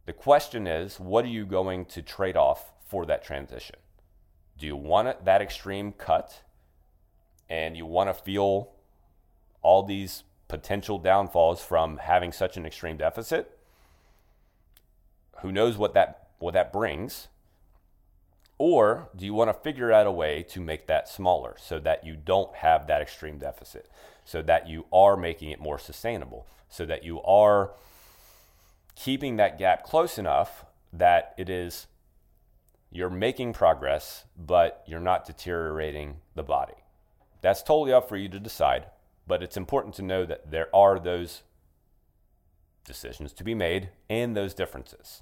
the 0.05 0.13
question 0.13 0.67
is 0.67 0.99
what 0.99 1.25
are 1.25 1.29
you 1.29 1.45
going 1.45 1.85
to 1.85 2.01
trade 2.01 2.37
off 2.37 2.73
for 2.85 3.05
that 3.05 3.23
transition? 3.23 3.75
Do 4.57 4.65
you 4.65 4.75
want 4.75 5.25
that 5.25 5.41
extreme 5.41 5.91
cut 5.91 6.43
and 7.49 7.75
you 7.75 7.85
want 7.85 8.09
to 8.09 8.13
feel 8.13 8.71
all 9.61 9.83
these 9.83 10.23
potential 10.51 10.99
downfalls 10.99 11.63
from 11.63 11.95
having 11.95 12.33
such 12.33 12.57
an 12.57 12.65
extreme 12.65 12.97
deficit. 12.97 13.57
Who 15.39 15.49
knows 15.49 15.77
what 15.77 15.93
that 15.93 16.27
what 16.39 16.53
that 16.55 16.73
brings? 16.73 17.29
Or 18.57 19.07
do 19.15 19.25
you 19.25 19.33
want 19.33 19.49
to 19.49 19.53
figure 19.53 19.93
out 19.93 20.05
a 20.05 20.11
way 20.11 20.43
to 20.49 20.59
make 20.59 20.87
that 20.87 21.07
smaller 21.07 21.55
so 21.57 21.79
that 21.79 22.05
you 22.05 22.17
don't 22.17 22.53
have 22.57 22.85
that 22.87 23.01
extreme 23.01 23.37
deficit, 23.37 23.89
so 24.25 24.41
that 24.41 24.67
you 24.67 24.85
are 24.91 25.15
making 25.15 25.51
it 25.51 25.61
more 25.61 25.79
sustainable, 25.79 26.45
so 26.69 26.85
that 26.85 27.05
you 27.05 27.21
are 27.21 27.71
keeping 28.95 29.37
that 29.37 29.57
gap 29.57 29.83
close 29.83 30.17
enough 30.17 30.65
that 30.91 31.33
it 31.37 31.49
is 31.49 31.87
you're 32.91 33.09
making 33.09 33.53
progress, 33.53 34.25
but 34.37 34.83
you're 34.85 34.99
not 34.99 35.25
deteriorating 35.25 36.17
the 36.35 36.43
body. 36.43 36.83
That's 37.39 37.63
totally 37.63 37.93
up 37.93 38.09
for 38.09 38.17
you 38.17 38.27
to 38.27 38.39
decide. 38.39 38.87
But 39.27 39.43
it's 39.43 39.57
important 39.57 39.95
to 39.95 40.01
know 40.01 40.25
that 40.25 40.51
there 40.51 40.73
are 40.75 40.99
those 40.99 41.43
decisions 42.85 43.33
to 43.33 43.43
be 43.43 43.53
made 43.53 43.89
and 44.09 44.35
those 44.35 44.53
differences. 44.53 45.21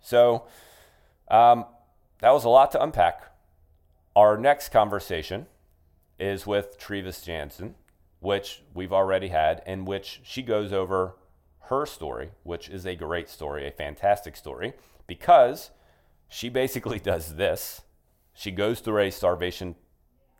So 0.00 0.46
um, 1.28 1.64
that 2.20 2.32
was 2.32 2.44
a 2.44 2.48
lot 2.48 2.70
to 2.72 2.82
unpack. 2.82 3.32
Our 4.14 4.36
next 4.36 4.68
conversation 4.68 5.46
is 6.18 6.46
with 6.46 6.78
Trevis 6.78 7.22
Jansen, 7.22 7.74
which 8.20 8.62
we've 8.74 8.92
already 8.92 9.28
had, 9.28 9.62
in 9.66 9.84
which 9.84 10.20
she 10.22 10.42
goes 10.42 10.72
over 10.72 11.16
her 11.62 11.86
story, 11.86 12.30
which 12.42 12.68
is 12.68 12.86
a 12.86 12.94
great 12.94 13.28
story, 13.28 13.66
a 13.66 13.70
fantastic 13.70 14.36
story, 14.36 14.74
because 15.06 15.70
she 16.28 16.48
basically 16.48 16.98
does 17.12 17.36
this. 17.36 17.82
She 18.34 18.50
goes 18.50 18.80
through 18.80 18.98
a 18.98 19.10
starvation 19.10 19.74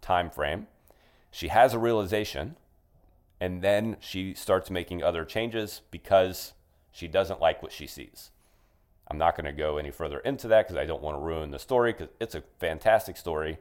time 0.00 0.30
frame 0.30 0.66
she 1.32 1.48
has 1.48 1.74
a 1.74 1.78
realization 1.78 2.56
and 3.40 3.62
then 3.62 3.96
she 3.98 4.34
starts 4.34 4.70
making 4.70 5.02
other 5.02 5.24
changes 5.24 5.80
because 5.90 6.52
she 6.92 7.08
doesn't 7.08 7.40
like 7.40 7.60
what 7.60 7.72
she 7.72 7.88
sees. 7.88 8.30
I'm 9.08 9.18
not 9.18 9.34
going 9.34 9.46
to 9.46 9.52
go 9.52 9.78
any 9.78 9.90
further 9.90 10.20
into 10.20 10.46
that 10.48 10.68
because 10.68 10.76
I 10.76 10.84
don't 10.84 11.02
want 11.02 11.16
to 11.16 11.20
ruin 11.20 11.50
the 11.50 11.58
story 11.58 11.92
because 11.92 12.08
it's 12.20 12.36
a 12.36 12.44
fantastic 12.60 13.16
story. 13.16 13.58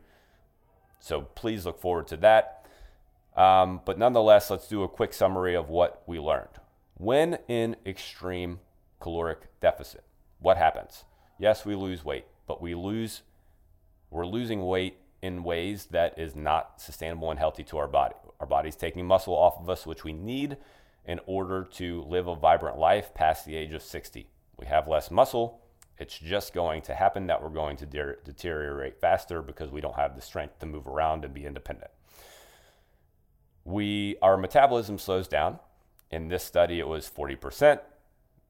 So 1.00 1.22
please 1.22 1.66
look 1.66 1.80
forward 1.80 2.08
to 2.08 2.18
that. 2.18 2.66
Um, 3.36 3.82
but 3.86 3.98
nonetheless, 3.98 4.50
let's 4.50 4.68
do 4.68 4.84
a 4.84 4.90
quick 4.90 5.14
summary 5.14 5.56
of 5.56 5.70
what 5.70 6.04
we 6.06 6.20
learned. 6.20 6.60
When 6.96 7.40
in 7.48 7.78
extreme 7.86 8.60
caloric 9.00 9.48
deficit, 9.62 10.04
what 10.40 10.58
happens? 10.58 11.06
Yes, 11.40 11.66
we 11.66 11.74
lose 11.74 12.04
weight, 12.04 12.26
but 12.46 12.62
we 12.62 12.76
lose, 12.76 13.24
we're 14.10 14.28
losing 14.28 14.64
weight 14.66 14.98
in 15.22 15.44
ways 15.44 15.86
that 15.88 16.18
is 16.18 16.36
not 16.36 16.82
sustainable 16.82 17.30
and 17.30 17.40
healthy 17.40 17.64
to 17.64 17.78
our 17.78 17.88
body. 17.88 18.16
Our 18.40 18.48
body's 18.48 18.76
taking 18.76 19.06
muscle 19.06 19.36
off 19.36 19.60
of 19.60 19.70
us, 19.70 19.86
which 19.86 20.04
we 20.04 20.14
need 20.14 20.58
in 21.06 21.20
order 21.26 21.64
to 21.64 22.04
live 22.04 22.28
a 22.28 22.36
vibrant 22.36 22.78
life 22.78 23.14
past 23.14 23.46
the 23.46 23.56
age 23.56 23.74
of 23.74 23.84
60. 23.84 24.28
We 24.58 24.66
have 24.66 24.88
less 24.88 25.12
muscle. 25.12 25.62
It's 25.98 26.18
just 26.18 26.54
going 26.54 26.82
to 26.84 26.96
happen 26.96 27.28
that 27.28 27.44
we're 27.44 27.50
going 27.50 27.78
to 27.78 27.86
de- 27.86 28.16
deteriorate 28.24 29.00
faster 29.00 29.42
because 29.42 29.72
we 29.72 29.82
don't 29.82 29.96
have 29.96 30.16
the 30.16 30.22
strength 30.22 30.60
to 30.60 30.66
move 30.66 30.88
around 30.88 31.24
and 31.24 31.34
be 31.34 31.46
independent. 31.46 31.92
We 33.64 34.16
our 34.22 34.38
metabolism 34.38 34.98
slows 34.98 35.28
down. 35.28 35.60
In 36.10 36.28
this 36.28 36.44
study, 36.44 36.80
it 36.80 36.88
was 36.88 37.10
40%. 37.10 37.80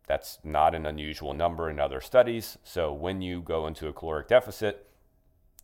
That's 0.08 0.40
not 0.44 0.74
an 0.74 0.86
unusual 0.86 1.34
number 1.34 1.70
in 1.70 1.80
other 1.80 2.02
studies. 2.02 2.58
So 2.64 2.92
when 2.94 3.22
you 3.22 3.42
go 3.42 3.68
into 3.68 3.88
a 3.88 3.94
caloric 3.94 4.30
deficit, 4.30 4.88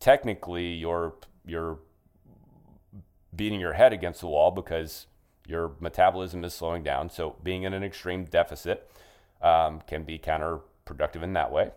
technically 0.00 0.72
you're 0.72 1.14
you're 1.46 1.78
beating 3.34 3.60
your 3.60 3.74
head 3.74 3.92
against 3.92 4.20
the 4.20 4.26
wall 4.26 4.50
because 4.50 5.06
your 5.46 5.72
metabolism 5.80 6.44
is 6.44 6.52
slowing 6.52 6.82
down. 6.82 7.08
So 7.08 7.36
being 7.42 7.62
in 7.62 7.72
an 7.72 7.82
extreme 7.82 8.24
deficit 8.24 8.90
um, 9.40 9.80
can 9.86 10.02
be 10.02 10.18
counterproductive 10.18 11.22
in 11.22 11.32
that 11.32 11.50
way. 11.50 11.70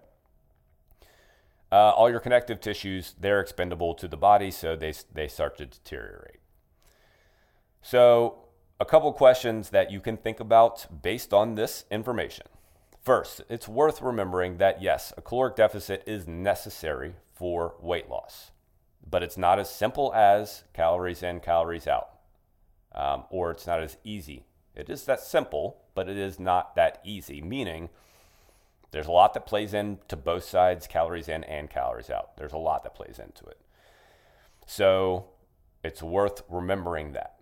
Uh, 1.72 1.92
all 1.92 2.10
your 2.10 2.20
connective 2.20 2.60
tissues 2.60 3.16
they're 3.20 3.40
expendable 3.40 3.94
to 3.94 4.08
the 4.08 4.18
body, 4.18 4.52
so 4.52 4.76
they 4.76 4.94
they 5.14 5.28
start 5.28 5.58
to 5.58 5.66
deteriorate. 5.66 6.40
So 7.82 8.46
a 8.80 8.86
couple 8.86 9.12
questions 9.14 9.70
that 9.70 9.92
you 9.92 10.02
can 10.02 10.18
think 10.18 10.40
about 10.40 11.02
based 11.02 11.34
on 11.34 11.56
this 11.56 11.86
information. 11.90 12.48
First, 13.02 13.42
it's 13.50 13.68
worth 13.68 14.02
remembering 14.02 14.58
that 14.58 14.82
yes, 14.82 15.14
a 15.16 15.22
caloric 15.22 15.56
deficit 15.56 16.04
is 16.06 16.28
necessary 16.28 17.16
for 17.42 17.74
weight 17.82 18.08
loss. 18.08 18.52
But 19.10 19.24
it's 19.24 19.36
not 19.36 19.58
as 19.58 19.68
simple 19.68 20.14
as 20.14 20.64
calories 20.76 21.24
in, 21.24 21.40
calories 21.40 21.88
out, 21.88 22.10
um, 22.94 23.24
or 23.32 23.50
it's 23.50 23.66
not 23.66 23.82
as 23.82 23.98
easy. 24.04 24.46
It 24.76 24.92
is 24.92 25.06
that 25.06 25.22
simple, 25.22 25.82
but 25.96 26.08
it 26.08 26.18
is 26.18 26.40
not 26.40 26.76
that 26.76 27.02
easy, 27.04 27.42
meaning 27.42 27.90
there's 28.92 29.08
a 29.08 29.12
lot 29.12 29.34
that 29.34 29.48
plays 29.48 29.74
into 29.74 30.16
both 30.16 30.44
sides, 30.44 30.86
calories 30.86 31.28
in 31.28 31.44
and 31.46 31.68
calories 31.68 32.12
out. 32.12 32.38
There's 32.38 32.54
a 32.54 32.60
lot 32.60 32.84
that 32.84 32.94
plays 32.94 33.18
into 33.18 33.44
it. 33.48 33.60
So 34.68 35.26
it's 35.84 36.04
worth 36.04 36.44
remembering 36.48 37.14
that. 37.14 37.40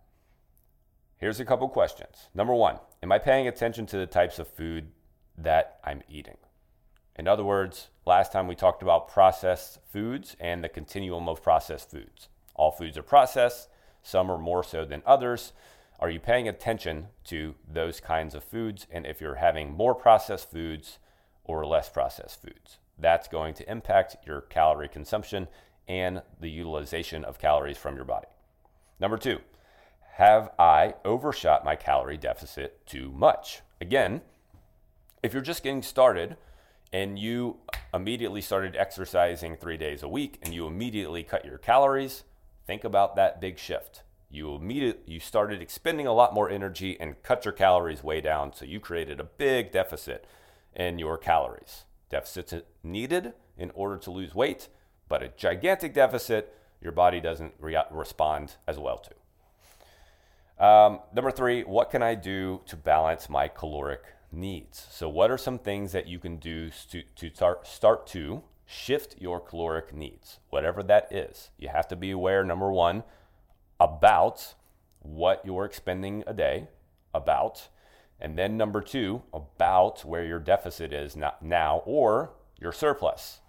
Here's 1.18 1.42
a 1.42 1.46
couple 1.46 1.68
questions. 1.68 2.30
Number 2.34 2.54
one, 2.54 2.80
am 3.04 3.12
I 3.12 3.18
paying 3.18 3.50
attention 3.50 3.86
to 3.88 3.98
the 3.98 4.08
types 4.08 4.40
of 4.40 4.48
food 4.48 4.94
that 5.38 5.82
I'm 5.84 6.04
eating? 6.08 6.38
In 7.18 7.28
other 7.28 7.44
words, 7.44 7.90
last 8.10 8.32
time 8.32 8.48
we 8.48 8.56
talked 8.56 8.82
about 8.82 9.08
processed 9.08 9.78
foods 9.94 10.36
and 10.40 10.64
the 10.64 10.68
continuum 10.68 11.30
of 11.30 11.44
processed 11.44 11.92
foods. 11.92 12.28
All 12.56 12.72
foods 12.72 12.98
are 12.98 13.04
processed, 13.04 13.70
some 14.02 14.32
are 14.32 14.38
more 14.40 14.64
so 14.64 14.84
than 14.84 15.04
others. 15.06 15.54
Are 16.00 16.10
you 16.10 16.20
paying 16.20 16.48
attention 16.48 17.10
to 17.26 17.54
those 17.72 18.00
kinds 18.00 18.34
of 18.34 18.44
foods? 18.44 18.88
And 18.90 19.06
if 19.06 19.22
you're 19.22 19.36
having 19.36 19.72
more 19.72 19.94
processed 19.94 20.50
foods 20.50 20.98
or 21.44 21.68
less 21.68 21.88
processed 21.88 22.42
foods, 22.42 22.80
that's 22.98 23.28
going 23.28 23.54
to 23.54 23.72
impact 23.72 24.18
your 24.26 24.42
calorie 24.42 24.90
consumption 24.90 25.48
and 25.88 26.24
the 26.40 26.50
utilization 26.50 27.24
of 27.24 27.38
calories 27.38 27.78
from 27.78 27.96
your 27.96 28.06
body. 28.06 28.28
Number 29.00 29.18
two, 29.18 29.40
have 30.14 30.50
I 30.58 30.96
overshot 31.06 31.64
my 31.64 31.76
calorie 31.76 32.18
deficit 32.18 32.88
too 32.88 33.12
much? 33.12 33.62
Again, 33.80 34.22
if 35.22 35.32
you're 35.32 35.44
just 35.44 35.62
getting 35.62 35.84
started 35.84 36.38
and 36.92 37.20
you 37.20 37.58
immediately 37.94 38.42
started 38.42 38.76
exercising 38.76 39.56
three 39.56 39.78
days 39.78 40.04
a 40.04 40.08
week 40.08 40.40
and 40.42 40.54
you 40.54 40.68
immediately 40.68 41.24
cut 41.24 41.46
your 41.46 41.58
calories, 41.58 42.24
think 42.66 42.84
about 42.84 43.16
that 43.16 43.40
big 43.40 43.58
shift. 43.58 44.04
You 44.30 44.56
immediately 44.56 45.14
you 45.14 45.20
started 45.20 45.62
expending 45.62 46.08
a 46.08 46.14
lot 46.14 46.34
more 46.34 46.50
energy 46.50 47.00
and 47.00 47.22
cut 47.24 47.46
your 47.46 47.52
calories 47.52 48.04
way 48.04 48.22
down, 48.22 48.54
so 48.54 48.66
you 48.66 48.80
created 48.80 49.20
a 49.20 49.24
big 49.24 49.72
deficit 49.72 50.26
in 50.76 51.00
your 51.00 51.18
calories. 51.18 51.86
Deficits 52.10 52.54
needed 52.84 53.34
in 53.58 53.72
order 53.72 53.98
to 53.98 54.12
lose 54.12 54.36
weight, 54.36 54.68
but 55.08 55.24
a 55.24 55.30
gigantic 55.30 55.94
deficit 55.94 56.56
your 56.82 56.92
body 56.92 57.20
doesn't 57.20 57.54
re- 57.60 57.82
respond 57.92 58.56
as 58.68 58.78
well 58.78 58.98
to. 59.00 60.66
Um, 60.66 61.00
number 61.14 61.32
three, 61.32 61.64
what 61.64 61.90
can 61.90 62.04
I 62.04 62.16
do 62.16 62.62
to 62.68 62.76
balance 62.76 63.30
my 63.30 63.48
caloric 63.48 64.04
needs? 64.32 64.88
So, 64.92 65.10
what 65.10 65.32
are 65.32 65.38
some 65.38 65.60
things 65.60 65.92
that 65.92 66.08
you 66.08 66.20
can 66.20 66.38
do 66.38 66.70
to, 66.92 67.04
to 67.16 67.30
start, 67.30 67.68
start 67.68 68.08
to 68.08 68.44
shift 68.66 69.16
your 69.20 69.40
caloric 69.40 69.94
needs, 69.94 70.40
whatever 70.50 70.84
that 70.84 71.12
is? 71.12 71.52
You 71.58 71.70
have 71.70 71.88
to 71.90 71.96
be 71.96 72.12
aware, 72.12 72.44
number 72.44 72.72
one, 72.72 73.04
about 73.80 74.56
what 75.00 75.42
you're 75.46 75.66
expending 75.66 76.24
a 76.28 76.34
day, 76.34 76.68
about, 77.14 77.70
and 78.20 78.38
then 78.38 78.58
number 78.58 78.82
two, 78.82 79.24
about 79.34 80.04
where 80.04 80.26
your 80.26 80.40
deficit 80.40 80.92
is 80.94 81.16
now 81.16 81.82
or 81.86 82.32
your 82.60 82.72
surplus. 82.72 83.40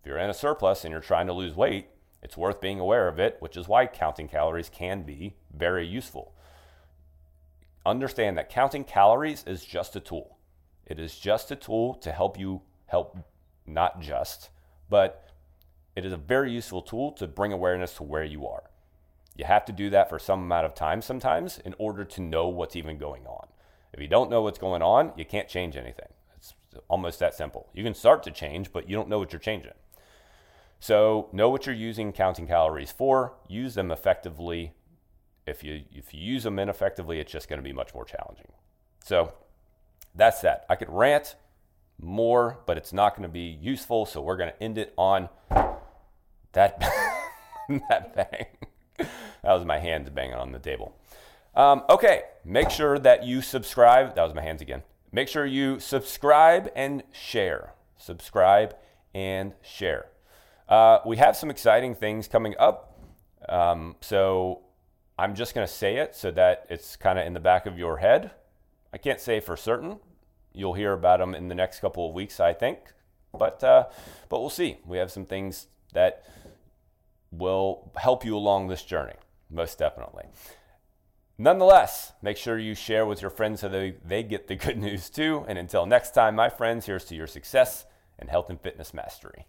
If 0.00 0.06
you're 0.06 0.18
in 0.18 0.30
a 0.30 0.34
surplus 0.34 0.84
and 0.84 0.92
you're 0.92 1.00
trying 1.00 1.28
to 1.28 1.32
lose 1.32 1.54
weight, 1.54 1.88
it's 2.22 2.36
worth 2.36 2.60
being 2.60 2.80
aware 2.80 3.08
of 3.08 3.20
it, 3.20 3.36
which 3.38 3.56
is 3.56 3.68
why 3.68 3.86
counting 3.86 4.28
calories 4.28 4.68
can 4.68 5.02
be 5.02 5.36
very 5.54 5.86
useful. 5.86 6.34
Understand 7.86 8.36
that 8.36 8.50
counting 8.50 8.82
calories 8.82 9.44
is 9.46 9.64
just 9.64 9.94
a 9.94 10.00
tool. 10.00 10.38
It 10.86 10.98
is 10.98 11.16
just 11.16 11.52
a 11.52 11.56
tool 11.56 11.94
to 11.94 12.10
help 12.10 12.36
you 12.36 12.62
help, 12.86 13.16
not 13.64 14.00
just, 14.00 14.50
but 14.90 15.30
it 15.94 16.04
is 16.04 16.12
a 16.12 16.16
very 16.16 16.50
useful 16.50 16.82
tool 16.82 17.12
to 17.12 17.28
bring 17.28 17.52
awareness 17.52 17.94
to 17.94 18.02
where 18.02 18.24
you 18.24 18.44
are. 18.44 18.64
You 19.36 19.44
have 19.44 19.64
to 19.66 19.72
do 19.72 19.88
that 19.90 20.08
for 20.08 20.18
some 20.18 20.42
amount 20.42 20.66
of 20.66 20.74
time 20.74 21.00
sometimes 21.00 21.58
in 21.58 21.76
order 21.78 22.04
to 22.04 22.20
know 22.20 22.48
what's 22.48 22.74
even 22.74 22.98
going 22.98 23.24
on. 23.24 23.46
If 23.92 24.00
you 24.00 24.08
don't 24.08 24.30
know 24.30 24.42
what's 24.42 24.58
going 24.58 24.82
on, 24.82 25.12
you 25.16 25.24
can't 25.24 25.48
change 25.48 25.76
anything. 25.76 26.08
It's 26.36 26.54
almost 26.88 27.20
that 27.20 27.34
simple. 27.34 27.68
You 27.72 27.84
can 27.84 27.94
start 27.94 28.24
to 28.24 28.32
change, 28.32 28.72
but 28.72 28.90
you 28.90 28.96
don't 28.96 29.08
know 29.08 29.20
what 29.20 29.32
you're 29.32 29.38
changing. 29.38 29.74
So 30.80 31.28
know 31.32 31.48
what 31.50 31.66
you're 31.66 31.74
using 31.74 32.12
counting 32.12 32.48
calories 32.48 32.90
for. 32.90 33.34
Use 33.46 33.74
them 33.74 33.92
effectively. 33.92 34.72
If 35.46 35.62
you 35.62 35.82
if 35.92 36.12
you 36.12 36.20
use 36.20 36.42
them 36.42 36.58
ineffectively, 36.58 37.20
it's 37.20 37.30
just 37.30 37.48
going 37.48 37.58
to 37.58 37.64
be 37.64 37.72
much 37.72 37.94
more 37.94 38.04
challenging. 38.04 38.48
So 39.04 39.32
that's 40.14 40.40
that. 40.40 40.66
I 40.68 40.76
could 40.76 40.90
rant 40.90 41.36
more, 42.00 42.58
but 42.66 42.76
it's 42.76 42.92
not 42.92 43.16
going 43.16 43.22
to 43.22 43.32
be 43.32 43.58
useful. 43.60 44.06
So 44.06 44.20
we're 44.20 44.36
going 44.36 44.50
to 44.50 44.62
end 44.62 44.78
it 44.78 44.92
on 44.98 45.28
that 46.52 46.80
that 47.68 48.14
bang. 48.14 48.46
that 48.98 49.52
was 49.52 49.64
my 49.64 49.78
hands 49.78 50.10
banging 50.10 50.34
on 50.34 50.52
the 50.52 50.58
table. 50.58 50.96
Um, 51.54 51.84
okay, 51.88 52.22
make 52.44 52.70
sure 52.70 52.98
that 52.98 53.24
you 53.24 53.40
subscribe. 53.40 54.14
That 54.14 54.22
was 54.22 54.34
my 54.34 54.42
hands 54.42 54.60
again. 54.60 54.82
Make 55.12 55.28
sure 55.28 55.46
you 55.46 55.80
subscribe 55.80 56.70
and 56.76 57.02
share. 57.12 57.72
Subscribe 57.96 58.76
and 59.14 59.54
share. 59.62 60.06
Uh, 60.68 60.98
we 61.06 61.16
have 61.16 61.36
some 61.36 61.48
exciting 61.48 61.94
things 61.94 62.28
coming 62.28 62.54
up. 62.58 63.00
Um, 63.48 63.96
so 64.00 64.60
I'm 65.18 65.34
just 65.34 65.54
going 65.54 65.66
to 65.66 65.72
say 65.72 65.96
it 65.96 66.14
so 66.14 66.30
that 66.32 66.66
it's 66.68 66.96
kind 66.96 67.18
of 67.18 67.26
in 67.26 67.32
the 67.32 67.40
back 67.40 67.66
of 67.66 67.78
your 67.78 67.98
head. 67.98 68.32
I 68.92 68.98
can't 68.98 69.20
say 69.20 69.40
for 69.40 69.56
certain. 69.56 69.98
You'll 70.52 70.74
hear 70.74 70.92
about 70.92 71.20
them 71.20 71.34
in 71.34 71.48
the 71.48 71.54
next 71.54 71.80
couple 71.80 72.08
of 72.08 72.14
weeks, 72.14 72.38
I 72.40 72.52
think. 72.52 72.78
But, 73.32 73.62
uh, 73.64 73.86
but 74.28 74.40
we'll 74.40 74.50
see. 74.50 74.78
We 74.86 74.98
have 74.98 75.10
some 75.10 75.26
things 75.26 75.68
that 75.92 76.24
will 77.30 77.90
help 77.96 78.24
you 78.24 78.36
along 78.36 78.68
this 78.68 78.82
journey, 78.82 79.14
most 79.50 79.78
definitely. 79.78 80.24
Nonetheless, 81.38 82.12
make 82.22 82.36
sure 82.36 82.58
you 82.58 82.74
share 82.74 83.04
with 83.04 83.20
your 83.20 83.30
friends 83.30 83.60
so 83.60 83.68
they, 83.68 83.94
they 84.04 84.22
get 84.22 84.48
the 84.48 84.54
good 84.56 84.78
news 84.78 85.10
too. 85.10 85.44
And 85.48 85.58
until 85.58 85.86
next 85.86 86.12
time, 86.12 86.34
my 86.36 86.48
friends, 86.48 86.86
here's 86.86 87.04
to 87.06 87.14
your 87.14 87.26
success 87.26 87.86
and 88.18 88.30
health 88.30 88.48
and 88.48 88.60
fitness 88.60 88.94
mastery. 88.94 89.46